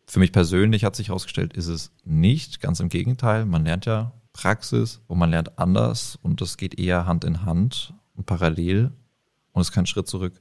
Für 0.07 0.19
mich 0.19 0.31
persönlich 0.31 0.85
hat 0.85 0.95
sich 0.95 1.09
herausgestellt, 1.09 1.51
ist 1.51 1.67
es 1.67 1.91
nicht. 2.05 2.61
Ganz 2.61 2.79
im 2.79 2.87
Gegenteil, 2.87 3.43
man 3.45 3.65
lernt 3.65 3.85
ja 3.85 4.13
Praxis 4.31 5.01
und 5.07 5.17
man 5.19 5.31
lernt 5.31 5.59
anders 5.59 6.17
und 6.21 6.39
das 6.39 6.55
geht 6.55 6.79
eher 6.79 7.05
Hand 7.05 7.25
in 7.25 7.43
Hand 7.43 7.93
und 8.15 8.27
parallel 8.27 8.93
und 9.51 9.59
ist 9.59 9.73
kein 9.73 9.85
Schritt 9.85 10.07
zurück. 10.07 10.39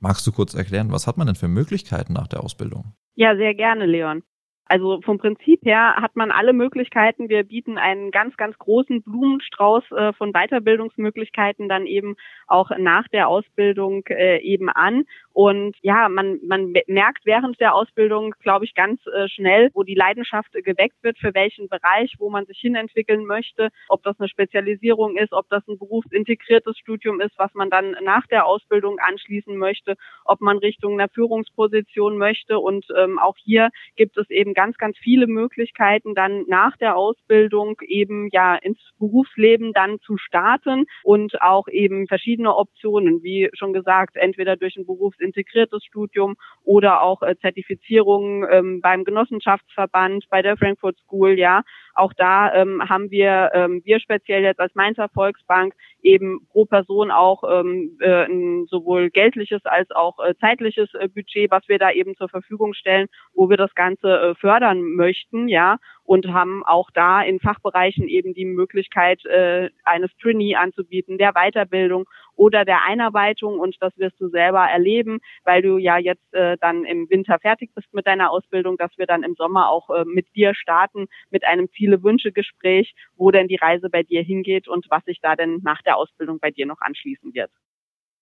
Magst 0.00 0.26
du 0.26 0.32
kurz 0.32 0.54
erklären, 0.54 0.92
was 0.92 1.06
hat 1.06 1.16
man 1.16 1.26
denn 1.26 1.36
für 1.36 1.48
Möglichkeiten 1.48 2.12
nach 2.12 2.28
der 2.28 2.42
Ausbildung? 2.42 2.94
Ja, 3.14 3.36
sehr 3.36 3.54
gerne, 3.54 3.86
Leon. 3.86 4.22
Also 4.68 5.00
vom 5.00 5.18
Prinzip 5.18 5.64
her 5.64 5.96
hat 5.96 6.14
man 6.14 6.30
alle 6.30 6.52
Möglichkeiten. 6.52 7.30
Wir 7.30 7.42
bieten 7.42 7.78
einen 7.78 8.10
ganz, 8.10 8.36
ganz 8.36 8.56
großen 8.58 9.02
Blumenstrauß 9.02 9.84
äh, 9.92 10.12
von 10.12 10.32
Weiterbildungsmöglichkeiten 10.32 11.70
dann 11.70 11.86
eben 11.86 12.16
auch 12.46 12.70
nach 12.78 13.08
der 13.08 13.28
Ausbildung 13.28 14.04
äh, 14.08 14.40
eben 14.42 14.68
an. 14.68 15.04
Und 15.32 15.76
ja, 15.82 16.08
man, 16.08 16.40
man 16.44 16.74
merkt 16.86 17.24
während 17.24 17.60
der 17.60 17.74
Ausbildung, 17.74 18.34
glaube 18.40 18.64
ich, 18.64 18.74
ganz 18.74 19.00
äh, 19.06 19.28
schnell, 19.28 19.70
wo 19.72 19.82
die 19.82 19.94
Leidenschaft 19.94 20.52
geweckt 20.52 20.96
wird, 21.02 21.18
für 21.18 21.34
welchen 21.34 21.68
Bereich, 21.68 22.14
wo 22.18 22.28
man 22.30 22.46
sich 22.46 22.58
hinentwickeln 22.58 23.24
möchte, 23.24 23.68
ob 23.88 24.02
das 24.02 24.18
eine 24.18 24.28
Spezialisierung 24.28 25.16
ist, 25.16 25.32
ob 25.32 25.48
das 25.48 25.66
ein 25.68 25.78
berufsintegriertes 25.78 26.76
Studium 26.78 27.20
ist, 27.20 27.38
was 27.38 27.54
man 27.54 27.70
dann 27.70 27.96
nach 28.02 28.26
der 28.26 28.46
Ausbildung 28.46 28.98
anschließen 28.98 29.56
möchte, 29.56 29.94
ob 30.24 30.40
man 30.40 30.58
Richtung 30.58 30.94
einer 30.94 31.08
Führungsposition 31.08 32.18
möchte. 32.18 32.58
Und 32.58 32.86
ähm, 32.96 33.18
auch 33.18 33.36
hier 33.36 33.70
gibt 33.96 34.18
es 34.18 34.28
eben 34.30 34.54
ganz, 34.54 34.76
ganz 34.76 34.98
viele 34.98 35.26
Möglichkeiten, 35.26 36.14
dann 36.14 36.44
nach 36.48 36.76
der 36.78 36.96
Ausbildung 36.96 37.80
eben 37.82 38.28
ja 38.32 38.56
ins 38.56 38.80
Berufsleben 38.98 39.72
dann 39.72 40.00
zu 40.00 40.16
starten 40.16 40.86
und 41.04 41.40
auch 41.40 41.68
eben 41.68 42.08
verschiedene 42.08 42.54
Optionen, 42.56 43.22
wie 43.22 43.50
schon 43.52 43.72
gesagt, 43.72 44.16
entweder 44.16 44.56
durch 44.56 44.76
ein 44.76 44.86
berufsintegriertes 45.28 45.84
Studium 45.84 46.36
oder 46.64 47.02
auch 47.02 47.22
äh, 47.22 47.36
Zertifizierungen 47.40 48.46
ähm, 48.50 48.80
beim 48.80 49.04
Genossenschaftsverband, 49.04 50.28
bei 50.30 50.42
der 50.42 50.56
Frankfurt 50.56 50.98
School, 50.98 51.38
ja. 51.38 51.62
Auch 51.98 52.12
da 52.12 52.54
ähm, 52.54 52.88
haben 52.88 53.10
wir, 53.10 53.50
ähm, 53.54 53.82
wir 53.84 53.98
speziell 53.98 54.44
jetzt 54.44 54.60
als 54.60 54.72
Mainzer 54.76 55.08
Volksbank 55.08 55.74
eben 56.00 56.46
pro 56.52 56.64
Person 56.64 57.10
auch 57.10 57.42
ähm, 57.42 57.98
äh, 58.00 58.24
ein 58.24 58.66
sowohl 58.66 59.10
geldliches 59.10 59.64
als 59.64 59.90
auch 59.90 60.20
äh, 60.24 60.34
zeitliches 60.40 60.94
äh, 60.94 61.08
Budget, 61.08 61.50
was 61.50 61.66
wir 61.66 61.80
da 61.80 61.90
eben 61.90 62.14
zur 62.14 62.28
Verfügung 62.28 62.72
stellen, 62.72 63.08
wo 63.34 63.50
wir 63.50 63.56
das 63.56 63.74
Ganze 63.74 64.08
äh, 64.08 64.34
fördern 64.36 64.80
möchten, 64.94 65.48
ja. 65.48 65.78
und 66.04 66.32
haben 66.32 66.64
auch 66.64 66.90
da 66.94 67.20
in 67.22 67.40
Fachbereichen 67.40 68.06
eben 68.06 68.32
die 68.32 68.44
Möglichkeit 68.44 69.24
äh, 69.26 69.70
eines 69.82 70.10
Trainee 70.22 70.54
anzubieten, 70.54 71.18
der 71.18 71.32
Weiterbildung 71.32 72.04
oder 72.36 72.64
der 72.64 72.84
Einarbeitung 72.84 73.58
und 73.58 73.76
das 73.80 73.92
wirst 73.98 74.20
du 74.20 74.28
selber 74.28 74.64
erleben, 74.64 75.18
weil 75.44 75.60
du 75.60 75.76
ja 75.76 75.98
jetzt 75.98 76.32
äh, 76.32 76.56
dann 76.60 76.84
im 76.84 77.10
Winter 77.10 77.38
fertig 77.40 77.70
bist 77.74 77.92
mit 77.92 78.06
deiner 78.06 78.30
Ausbildung, 78.30 78.76
dass 78.76 78.96
wir 78.96 79.06
dann 79.06 79.24
im 79.24 79.34
Sommer 79.34 79.68
auch 79.68 79.90
äh, 79.90 80.04
mit 80.04 80.26
dir 80.36 80.54
starten 80.54 81.08
mit 81.30 81.44
einem 81.44 81.68
Ziele-Wünsche-Gespräch, 81.88 82.94
wo 83.16 83.30
denn 83.30 83.48
die 83.48 83.56
Reise 83.56 83.88
bei 83.90 84.02
dir 84.02 84.22
hingeht 84.22 84.68
und 84.68 84.86
was 84.90 85.04
sich 85.04 85.18
da 85.22 85.36
denn 85.36 85.60
nach 85.62 85.82
der 85.82 85.96
Ausbildung 85.96 86.38
bei 86.40 86.50
dir 86.50 86.66
noch 86.66 86.80
anschließen 86.80 87.34
wird. 87.34 87.50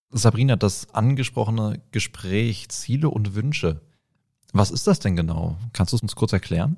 Sabrina, 0.09 0.55
das 0.55 0.93
angesprochene 0.93 1.81
Gespräch 1.91 2.69
Ziele 2.69 3.09
und 3.09 3.35
Wünsche. 3.35 3.81
Was 4.53 4.71
ist 4.71 4.87
das 4.87 4.99
denn 4.99 5.15
genau? 5.15 5.57
Kannst 5.73 5.91
du 5.91 5.97
es 5.97 6.01
uns 6.01 6.15
kurz 6.15 6.31
erklären? 6.31 6.77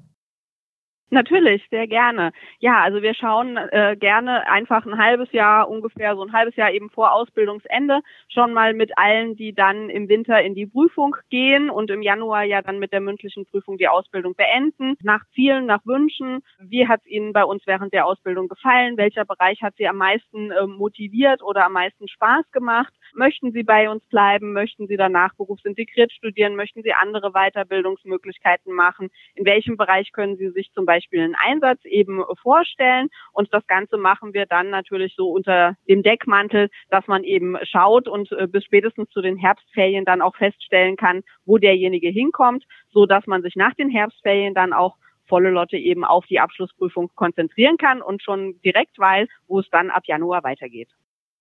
Natürlich, 1.11 1.67
sehr 1.71 1.87
gerne. 1.87 2.31
Ja, 2.59 2.81
also 2.83 3.01
wir 3.01 3.15
schauen 3.15 3.57
äh, 3.57 3.95
gerne 3.99 4.47
einfach 4.47 4.85
ein 4.85 4.97
halbes 4.99 5.31
Jahr, 5.31 5.67
ungefähr 5.67 6.15
so 6.15 6.23
ein 6.23 6.33
halbes 6.33 6.55
Jahr 6.55 6.71
eben 6.71 6.91
vor 6.91 7.13
Ausbildungsende, 7.13 8.01
schon 8.27 8.53
mal 8.53 8.75
mit 8.75 8.95
allen, 8.95 9.35
die 9.35 9.53
dann 9.53 9.89
im 9.89 10.07
Winter 10.07 10.39
in 10.43 10.53
die 10.53 10.67
Prüfung 10.67 11.15
gehen 11.31 11.71
und 11.71 11.89
im 11.89 12.03
Januar 12.03 12.43
ja 12.43 12.61
dann 12.61 12.77
mit 12.77 12.93
der 12.93 13.01
mündlichen 13.01 13.45
Prüfung 13.47 13.77
die 13.79 13.87
Ausbildung 13.87 14.35
beenden, 14.35 14.97
nach 15.01 15.23
Zielen, 15.33 15.65
nach 15.65 15.83
Wünschen. 15.83 16.41
Wie 16.59 16.87
hat 16.87 17.01
es 17.01 17.07
Ihnen 17.07 17.33
bei 17.33 17.43
uns 17.43 17.63
während 17.65 17.91
der 17.91 18.05
Ausbildung 18.05 18.47
gefallen? 18.47 18.95
Welcher 18.97 19.25
Bereich 19.25 19.63
hat 19.63 19.75
Sie 19.77 19.87
am 19.87 19.97
meisten 19.97 20.51
äh, 20.51 20.67
motiviert 20.67 21.41
oder 21.41 21.65
am 21.65 21.73
meisten 21.73 22.07
Spaß 22.07 22.51
gemacht? 22.51 22.93
Möchten 23.13 23.51
Sie 23.51 23.63
bei 23.63 23.89
uns 23.89 24.03
bleiben? 24.05 24.53
Möchten 24.53 24.87
Sie 24.87 24.97
danach 24.97 25.33
berufsintegriert 25.35 26.11
studieren? 26.11 26.55
Möchten 26.55 26.83
Sie 26.83 26.93
andere 26.93 27.31
Weiterbildungsmöglichkeiten 27.31 28.73
machen? 28.73 29.09
In 29.35 29.45
welchem 29.45 29.77
Bereich 29.77 30.11
können 30.11 30.37
Sie 30.37 30.49
sich 30.49 30.71
zum 30.73 30.85
Beispiel 30.85 31.21
einen 31.21 31.35
Einsatz 31.35 31.83
eben 31.85 32.23
vorstellen? 32.41 33.09
Und 33.33 33.53
das 33.53 33.65
Ganze 33.67 33.97
machen 33.97 34.33
wir 34.33 34.45
dann 34.45 34.69
natürlich 34.69 35.15
so 35.15 35.29
unter 35.29 35.75
dem 35.87 36.03
Deckmantel, 36.03 36.69
dass 36.89 37.07
man 37.07 37.23
eben 37.23 37.57
schaut 37.63 38.07
und 38.07 38.31
äh, 38.31 38.47
bis 38.47 38.63
spätestens 38.63 39.09
zu 39.09 39.21
den 39.21 39.37
Herbstferien 39.37 40.05
dann 40.05 40.21
auch 40.21 40.35
feststellen 40.35 40.95
kann, 40.95 41.23
wo 41.45 41.57
derjenige 41.57 42.09
hinkommt, 42.09 42.65
so 42.89 43.05
dass 43.05 43.25
man 43.27 43.41
sich 43.41 43.55
nach 43.55 43.73
den 43.73 43.89
Herbstferien 43.89 44.53
dann 44.53 44.73
auch 44.73 44.97
volle 45.29 45.51
Lotte 45.51 45.77
eben 45.77 46.03
auf 46.03 46.25
die 46.25 46.39
Abschlussprüfung 46.39 47.11
konzentrieren 47.15 47.77
kann 47.77 48.01
und 48.01 48.21
schon 48.21 48.59
direkt 48.65 48.97
weiß, 48.99 49.29
wo 49.47 49.59
es 49.59 49.69
dann 49.69 49.91
ab 49.91 50.03
Januar 50.07 50.43
weitergeht. 50.43 50.89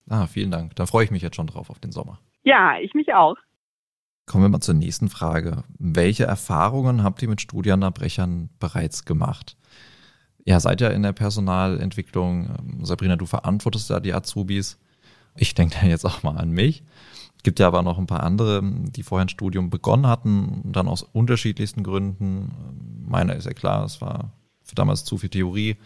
Ah, 0.08 0.26
vielen 0.26 0.50
Dank. 0.50 0.74
Da 0.76 0.86
freue 0.86 1.04
ich 1.04 1.10
mich 1.10 1.22
jetzt 1.22 1.36
schon 1.36 1.46
drauf 1.46 1.70
auf 1.70 1.78
den 1.78 1.92
Sommer. 1.92 2.18
Ja, 2.42 2.78
ich 2.80 2.94
mich 2.94 3.12
auch. 3.14 3.36
Kommen 4.26 4.44
wir 4.44 4.48
mal 4.48 4.60
zur 4.60 4.74
nächsten 4.74 5.08
Frage. 5.08 5.64
Welche 5.78 6.24
Erfahrungen 6.24 7.02
habt 7.02 7.22
ihr 7.22 7.28
mit 7.28 7.40
Studienabbrechern 7.40 8.50
bereits 8.58 9.04
gemacht? 9.04 9.56
Ja, 10.44 10.60
seid 10.60 10.80
ja 10.80 10.88
in 10.88 11.02
der 11.02 11.12
Personalentwicklung. 11.12 12.80
Sabrina, 12.82 13.16
du 13.16 13.26
verantwortest 13.26 13.90
ja 13.90 14.00
die 14.00 14.14
Azubis. 14.14 14.78
Ich 15.36 15.54
denke 15.54 15.78
da 15.80 15.86
jetzt 15.86 16.04
auch 16.04 16.22
mal 16.22 16.36
an 16.36 16.50
mich. 16.50 16.82
Es 17.36 17.42
gibt 17.42 17.60
ja 17.60 17.68
aber 17.68 17.82
noch 17.82 17.98
ein 17.98 18.06
paar 18.06 18.22
andere, 18.22 18.60
die 18.64 19.02
vorher 19.02 19.24
ein 19.24 19.30
Studium 19.30 19.70
begonnen 19.70 20.06
hatten, 20.06 20.62
dann 20.64 20.88
aus 20.88 21.02
unterschiedlichsten 21.02 21.82
Gründen. 21.82 23.04
Meiner 23.06 23.36
ist 23.36 23.46
ja 23.46 23.52
klar, 23.52 23.84
es 23.84 24.00
war 24.00 24.32
für 24.62 24.74
damals 24.74 25.04
zu 25.04 25.18
viel 25.18 25.30
Theorie 25.30 25.76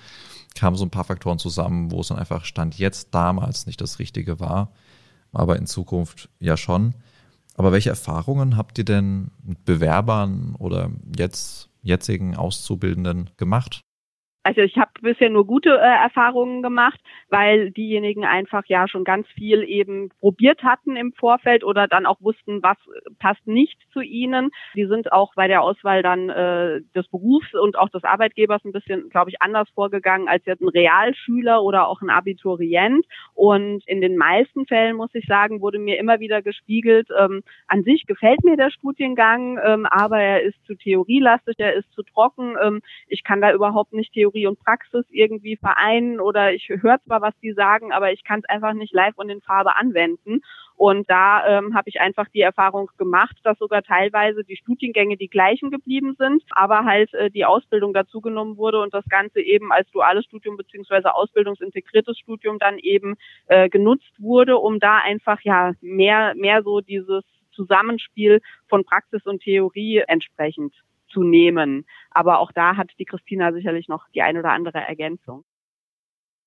kamen 0.55 0.77
so 0.77 0.85
ein 0.85 0.91
paar 0.91 1.05
Faktoren 1.05 1.39
zusammen, 1.39 1.91
wo 1.91 2.01
es 2.01 2.09
dann 2.09 2.19
einfach 2.19 2.45
Stand 2.45 2.79
jetzt 2.79 3.15
damals 3.15 3.67
nicht 3.67 3.81
das 3.81 3.99
Richtige 3.99 4.41
war, 4.41 4.73
aber 5.33 5.57
in 5.57 5.67
Zukunft 5.67 6.29
ja 6.39 6.57
schon. 6.57 6.95
Aber 7.57 7.73
welche 7.73 7.91
Erfahrungen 7.91 8.57
habt 8.57 8.79
ihr 8.79 8.85
denn 8.85 9.31
mit 9.43 9.65
Bewerbern 9.65 10.55
oder 10.59 10.91
jetzt 11.17 11.69
jetzigen 11.83 12.37
Auszubildenden 12.37 13.31
gemacht? 13.37 13.83
Also 14.45 14.61
ich 14.61 14.77
habe 14.77 14.92
bisher 15.03 15.31
nur 15.31 15.47
gute 15.47 15.71
äh, 15.71 16.03
Erfahrungen 16.03 16.63
gemacht, 16.63 17.01
weil 17.29 17.71
diejenigen 17.71 18.25
einfach 18.25 18.65
ja 18.67 18.89
schon 18.89 19.05
ganz 19.05 19.27
viel 19.29 19.63
eben 19.63 20.11
probiert 20.21 20.63
hatten 20.63 20.97
im 20.97 21.13
Vorfeld 21.13 21.65
oder 21.65 21.87
dann 21.87 22.07
auch 22.07 22.21
wussten, 22.21 22.63
was 22.63 22.77
passt 23.19 23.47
nicht 23.47 23.79
zu 23.93 24.01
ihnen. 24.01 24.51
Die 24.75 24.87
sind 24.87 25.13
auch 25.13 25.35
bei 25.35 25.49
der 25.49 25.63
Auswahl 25.63 26.03
dann 26.03 26.29
äh, 26.29 26.81
des 26.95 27.09
Berufs 27.09 27.55
und 27.55 27.79
auch 27.79 27.89
des 27.91 28.05
Arbeitgebers 28.05 28.65
ein 28.65 28.73
bisschen, 28.73 29.09
glaube 29.11 29.31
ich, 29.31 29.41
anders 29.41 29.69
vorgegangen 29.71 30.29
als 30.29 30.45
jetzt 30.47 30.63
ein 30.63 30.69
Realschüler 30.69 31.63
oder 31.63 31.89
auch 31.89 32.03
ein 32.03 32.11
Abiturient. 32.11 33.07
Und 33.35 33.87
in 33.87 34.01
den 34.01 34.17
meisten 34.17 34.67
Fällen, 34.67 34.97
muss 34.97 35.15
ich 35.15 35.27
sagen, 35.27 35.61
wurde 35.61 35.79
mir 35.79 35.99
immer 35.99 36.21
wieder 36.21 36.43
gespiegelt, 36.43 37.09
ähm, 37.19 37.43
an 37.69 37.83
sich 37.85 38.07
gefällt 38.07 38.45
mir 38.45 38.57
der 38.57 38.71
Studiengang, 38.71 39.59
ähm, 39.65 39.87
aber 39.87 40.21
er 40.21 40.43
ist 40.43 40.65
zu 40.67 40.75
theorielastig, 40.75 41.57
er 41.59 41.75
ist 41.75 41.91
zu 41.93 42.03
trocken. 42.03 42.57
Ähm, 42.63 42.81
ich 43.09 43.25
kann 43.25 43.41
da 43.41 43.53
überhaupt 43.53 43.93
nicht 43.93 44.13
Theorie 44.13 44.33
Theorie 44.33 44.47
und 44.47 44.59
Praxis 44.59 44.92
irgendwie 45.11 45.57
vereinen 45.57 46.21
oder 46.21 46.53
ich 46.53 46.69
höre 46.69 47.01
zwar, 47.05 47.21
was 47.21 47.35
die 47.43 47.53
sagen, 47.53 47.93
aber 47.93 48.13
ich 48.13 48.25
kann 48.25 48.41
es 48.41 48.49
einfach 48.49 48.73
nicht 48.73 48.93
live 48.93 49.17
und 49.17 49.29
in 49.29 49.41
Farbe 49.41 49.77
anwenden. 49.77 50.41
Und 50.77 51.09
da 51.09 51.47
ähm, 51.47 51.75
habe 51.75 51.89
ich 51.89 52.01
einfach 52.01 52.29
die 52.29 52.41
Erfahrung 52.41 52.91
gemacht, 52.99 53.37
dass 53.45 53.59
sogar 53.59 53.83
teilweise 53.83 54.43
die 54.43 54.57
Studiengänge 54.57 55.17
die 55.17 55.29
gleichen 55.29 55.71
geblieben 55.71 56.17
sind, 56.19 56.43
aber 56.51 56.85
halt 56.85 57.13
äh, 57.15 57.31
die 57.31 57.45
Ausbildung 57.45 57.93
dazugenommen 57.93 58.57
wurde 58.57 58.81
und 58.81 58.93
das 58.93 59.05
Ganze 59.09 59.41
eben 59.41 59.71
als 59.71 59.91
duales 59.91 60.25
Studium 60.25 60.57
beziehungsweise 60.57 61.15
ausbildungsintegriertes 61.15 62.19
Studium 62.19 62.59
dann 62.59 62.79
eben 62.79 63.17
äh, 63.47 63.69
genutzt 63.69 64.13
wurde, 64.19 64.57
um 64.57 64.81
da 64.81 64.99
einfach 64.99 65.41
ja 65.43 65.73
mehr, 65.81 66.35
mehr 66.35 66.63
so 66.63 66.81
dieses 66.81 67.25
Zusammenspiel 67.53 68.41
von 68.69 68.85
Praxis 68.85 69.25
und 69.27 69.43
Theorie 69.43 70.03
entsprechend 70.07 70.75
zu 71.13 71.23
nehmen. 71.23 71.87
Aber 72.11 72.39
auch 72.39 72.53
da 72.53 72.77
hat 72.77 72.91
die 72.99 73.05
Christina 73.05 73.53
sicherlich 73.53 73.89
noch 73.89 74.09
die 74.15 74.23
ein 74.23 74.37
oder 74.37 74.51
andere 74.51 74.79
Ergänzung. 74.79 75.45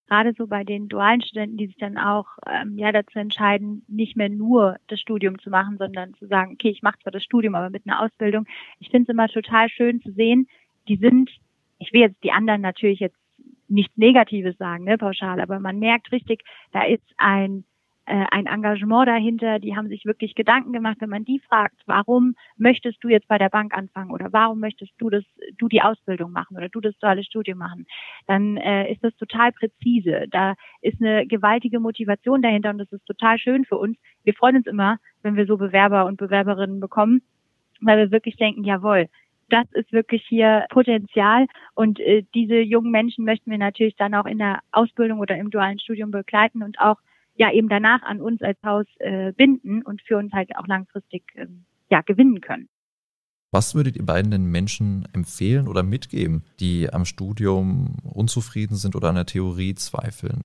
Gerade 0.08 0.34
so 0.38 0.46
bei 0.46 0.64
den 0.64 0.88
dualen 0.88 1.22
Studenten, 1.22 1.58
die 1.58 1.68
sich 1.68 1.78
dann 1.78 1.98
auch 1.98 2.28
ähm, 2.48 2.78
ja 2.78 2.92
dazu 2.92 3.18
entscheiden, 3.18 3.84
nicht 3.88 4.16
mehr 4.16 4.30
nur 4.30 4.78
das 4.88 5.00
Studium 5.00 5.40
zu 5.40 5.50
machen, 5.50 5.78
sondern 5.80 6.14
zu 6.14 6.28
sagen, 6.28 6.54
okay, 6.54 6.70
ich 6.70 6.84
mache 6.84 7.00
zwar 7.00 7.12
das 7.12 7.24
Studium, 7.24 7.56
aber 7.56 7.72
mit 7.72 7.88
einer 7.88 8.02
Ausbildung. 8.02 8.46
Ich 8.80 8.90
finde 8.90 9.04
es 9.04 9.14
immer 9.14 9.28
total 9.28 9.68
schön 9.70 10.02
zu 10.02 10.12
sehen, 10.12 10.48
die 10.88 10.98
sind, 10.98 11.32
ich 11.80 11.92
will 11.92 12.02
jetzt 12.02 12.24
die 12.24 12.32
anderen 12.32 12.62
natürlich 12.62 13.00
jetzt 13.00 13.18
nichts 13.68 13.98
Negatives 13.98 14.56
sagen, 14.58 14.84
ne, 14.84 14.98
pauschal, 14.98 15.42
aber 15.42 15.60
man 15.60 15.80
merkt 15.80 16.12
richtig, 16.12 16.44
da 16.72 16.84
ist 16.84 17.04
ein 17.18 17.66
äh, 18.06 18.26
ein 18.32 18.46
Engagement 18.46 19.08
dahinter, 19.08 19.60
die 19.60 19.76
haben 19.76 19.88
sich 19.88 20.06
wirklich 20.06 20.36
Gedanken 20.36 20.74
gemacht, 20.74 20.98
wenn 21.00 21.10
man 21.10 21.26
die 21.26 21.40
fragt, 21.40 21.82
warum 21.86 22.36
möchtest 22.58 23.04
du 23.04 23.10
jetzt 23.10 23.28
bei 23.28 23.38
der 23.38 23.50
Bank 23.50 23.76
anfangen 23.76 24.12
oder 24.12 24.32
warum 24.32 24.60
möchtest 24.60 24.92
du 25.00 25.10
das, 25.10 25.24
du 25.58 25.68
die 25.68 25.82
Ausbildung 25.82 26.32
machen 26.32 26.56
oder 26.56 26.70
du 26.70 26.82
das 26.82 26.98
duale 27.00 27.24
Studium 27.24 27.58
machen, 27.58 27.88
dann 28.28 28.58
äh, 28.58 28.92
ist 28.92 29.04
das 29.04 29.16
total 29.16 29.52
präzise. 29.52 30.26
Da 30.30 30.54
ist 30.82 31.02
eine 31.02 31.26
gewaltige 31.26 31.80
Motivation 31.80 32.42
dahinter 32.42 32.70
und 32.70 32.78
das 32.78 32.92
ist 32.92 33.06
total 33.06 33.40
schön 33.40 33.66
für 33.66 33.78
uns. 33.78 33.98
Wir 34.24 34.34
freuen 34.34 34.58
uns 34.58 34.68
immer, 34.68 34.98
wenn 35.24 35.36
wir 35.36 35.48
so 35.48 35.58
Bewerber 35.58 36.06
und 36.06 36.18
Bewerberinnen 36.18 36.80
bekommen, 36.80 37.22
weil 37.82 37.98
wir 37.98 38.12
wirklich 38.12 38.38
denken, 38.38 38.64
jawohl, 38.64 39.08
das 39.50 39.66
ist 39.74 39.92
wirklich 39.92 40.24
hier 40.28 40.66
Potenzial 40.70 41.48
und 41.74 42.00
äh, 42.00 42.24
diese 42.34 42.60
jungen 42.60 42.92
Menschen 42.92 43.26
möchten 43.26 43.52
wir 43.52 43.58
natürlich 43.58 43.96
dann 43.96 44.14
auch 44.14 44.26
in 44.26 44.38
der 44.40 44.60
Ausbildung 44.72 45.20
oder 45.20 45.38
im 45.38 45.50
dualen 45.50 45.80
Studium 45.80 46.12
begleiten 46.12 46.64
und 46.64 46.80
auch 46.80 46.98
ja 47.36 47.52
eben 47.52 47.70
danach 47.70 48.02
an 48.04 48.22
uns 48.22 48.42
als 48.42 48.58
Haus 48.64 48.86
äh, 49.00 49.32
binden 49.34 49.82
und 49.82 50.02
für 50.02 50.18
uns 50.18 50.32
halt 50.34 50.56
auch 50.58 50.68
langfristig 50.68 51.24
äh, 51.36 51.48
ja 51.90 52.02
gewinnen 52.02 52.42
können. 52.42 52.68
Was 53.52 53.76
würdet 53.76 53.96
ihr 53.96 54.06
beiden 54.06 54.32
den 54.32 54.48
Menschen 54.48 55.08
empfehlen 55.14 55.68
oder 55.68 55.84
mitgeben, 55.84 56.44
die 56.60 56.92
am 56.92 57.06
Studium 57.06 57.96
unzufrieden 58.04 58.76
sind 58.76 58.96
oder 58.96 59.10
an 59.10 59.16
der 59.16 59.26
Theorie 59.26 59.76
zweifeln? 59.76 60.42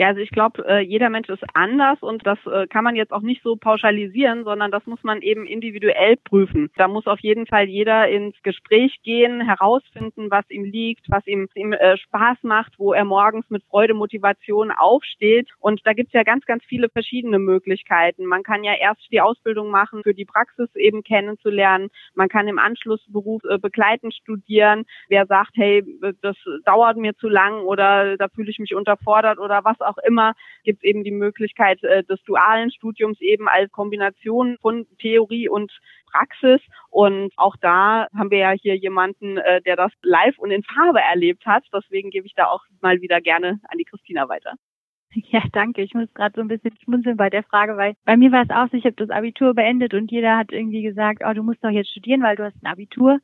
Ja, 0.00 0.06
also 0.06 0.20
ich 0.20 0.30
glaube, 0.30 0.64
äh, 0.64 0.78
jeder 0.78 1.10
Mensch 1.10 1.28
ist 1.28 1.42
anders 1.54 2.00
und 2.02 2.24
das 2.24 2.38
äh, 2.46 2.68
kann 2.68 2.84
man 2.84 2.94
jetzt 2.94 3.12
auch 3.12 3.20
nicht 3.20 3.42
so 3.42 3.56
pauschalisieren, 3.56 4.44
sondern 4.44 4.70
das 4.70 4.86
muss 4.86 5.02
man 5.02 5.22
eben 5.22 5.44
individuell 5.44 6.16
prüfen. 6.16 6.70
Da 6.76 6.86
muss 6.86 7.08
auf 7.08 7.18
jeden 7.18 7.48
Fall 7.48 7.64
jeder 7.64 8.06
ins 8.08 8.40
Gespräch 8.44 9.00
gehen, 9.02 9.40
herausfinden, 9.40 10.30
was 10.30 10.48
ihm 10.50 10.62
liegt, 10.62 11.10
was 11.10 11.26
ihm, 11.26 11.48
ihm 11.56 11.72
äh, 11.72 11.96
Spaß 11.96 12.38
macht, 12.42 12.78
wo 12.78 12.92
er 12.92 13.04
morgens 13.04 13.50
mit 13.50 13.64
Freude, 13.64 13.92
Motivation 13.92 14.70
aufsteht. 14.70 15.48
Und 15.58 15.80
da 15.84 15.94
gibt's 15.94 16.12
ja 16.12 16.22
ganz, 16.22 16.46
ganz 16.46 16.62
viele 16.64 16.88
verschiedene 16.90 17.40
Möglichkeiten. 17.40 18.24
Man 18.24 18.44
kann 18.44 18.62
ja 18.62 18.74
erst 18.74 19.04
die 19.10 19.20
Ausbildung 19.20 19.68
machen, 19.68 20.04
für 20.04 20.14
die 20.14 20.26
Praxis 20.26 20.72
eben 20.76 21.02
kennenzulernen. 21.02 21.88
Man 22.14 22.28
kann 22.28 22.46
im 22.46 22.60
Anschlussberuf 22.60 23.42
äh, 23.50 23.58
begleitend 23.58 24.14
studieren. 24.14 24.84
Wer 25.08 25.26
sagt, 25.26 25.56
hey, 25.56 25.82
das 26.22 26.36
dauert 26.64 26.98
mir 26.98 27.16
zu 27.16 27.28
lang 27.28 27.62
oder 27.62 28.16
da 28.16 28.28
fühle 28.28 28.50
ich 28.52 28.60
mich 28.60 28.76
unterfordert 28.76 29.40
oder 29.40 29.64
was 29.64 29.87
auch 29.88 29.98
immer, 30.06 30.34
gibt 30.64 30.82
es 30.82 30.88
eben 30.88 31.04
die 31.04 31.10
Möglichkeit 31.10 31.82
äh, 31.82 32.04
des 32.04 32.22
dualen 32.24 32.70
Studiums 32.70 33.20
eben 33.20 33.48
als 33.48 33.70
Kombination 33.72 34.58
von 34.60 34.86
Theorie 34.98 35.48
und 35.48 35.72
Praxis. 36.10 36.60
Und 36.90 37.32
auch 37.36 37.56
da 37.60 38.06
haben 38.16 38.30
wir 38.30 38.38
ja 38.38 38.50
hier 38.50 38.76
jemanden, 38.76 39.38
äh, 39.38 39.60
der 39.62 39.76
das 39.76 39.92
live 40.02 40.38
und 40.38 40.50
in 40.50 40.62
Farbe 40.62 41.00
erlebt 41.00 41.46
hat. 41.46 41.64
Deswegen 41.72 42.10
gebe 42.10 42.26
ich 42.26 42.34
da 42.34 42.46
auch 42.46 42.62
mal 42.80 43.00
wieder 43.00 43.20
gerne 43.20 43.60
an 43.68 43.78
die 43.78 43.84
Christina 43.84 44.28
weiter. 44.28 44.54
Ja, 45.30 45.42
danke. 45.52 45.82
Ich 45.82 45.94
muss 45.94 46.12
gerade 46.12 46.34
so 46.34 46.42
ein 46.42 46.48
bisschen 46.48 46.76
schmunzeln 46.82 47.16
bei 47.16 47.30
der 47.30 47.42
Frage, 47.42 47.76
weil 47.76 47.94
bei 48.04 48.16
mir 48.16 48.30
war 48.30 48.42
es 48.42 48.50
auch 48.50 48.70
so, 48.70 48.76
ich 48.76 48.84
habe 48.84 48.96
das 48.96 49.10
Abitur 49.10 49.54
beendet 49.54 49.94
und 49.94 50.10
jeder 50.10 50.36
hat 50.36 50.52
irgendwie 50.52 50.82
gesagt, 50.82 51.22
oh, 51.26 51.32
du 51.32 51.42
musst 51.42 51.64
doch 51.64 51.70
jetzt 51.70 51.90
studieren, 51.90 52.22
weil 52.22 52.36
du 52.36 52.44
hast 52.44 52.62
ein 52.62 52.70
Abitur. 52.70 53.18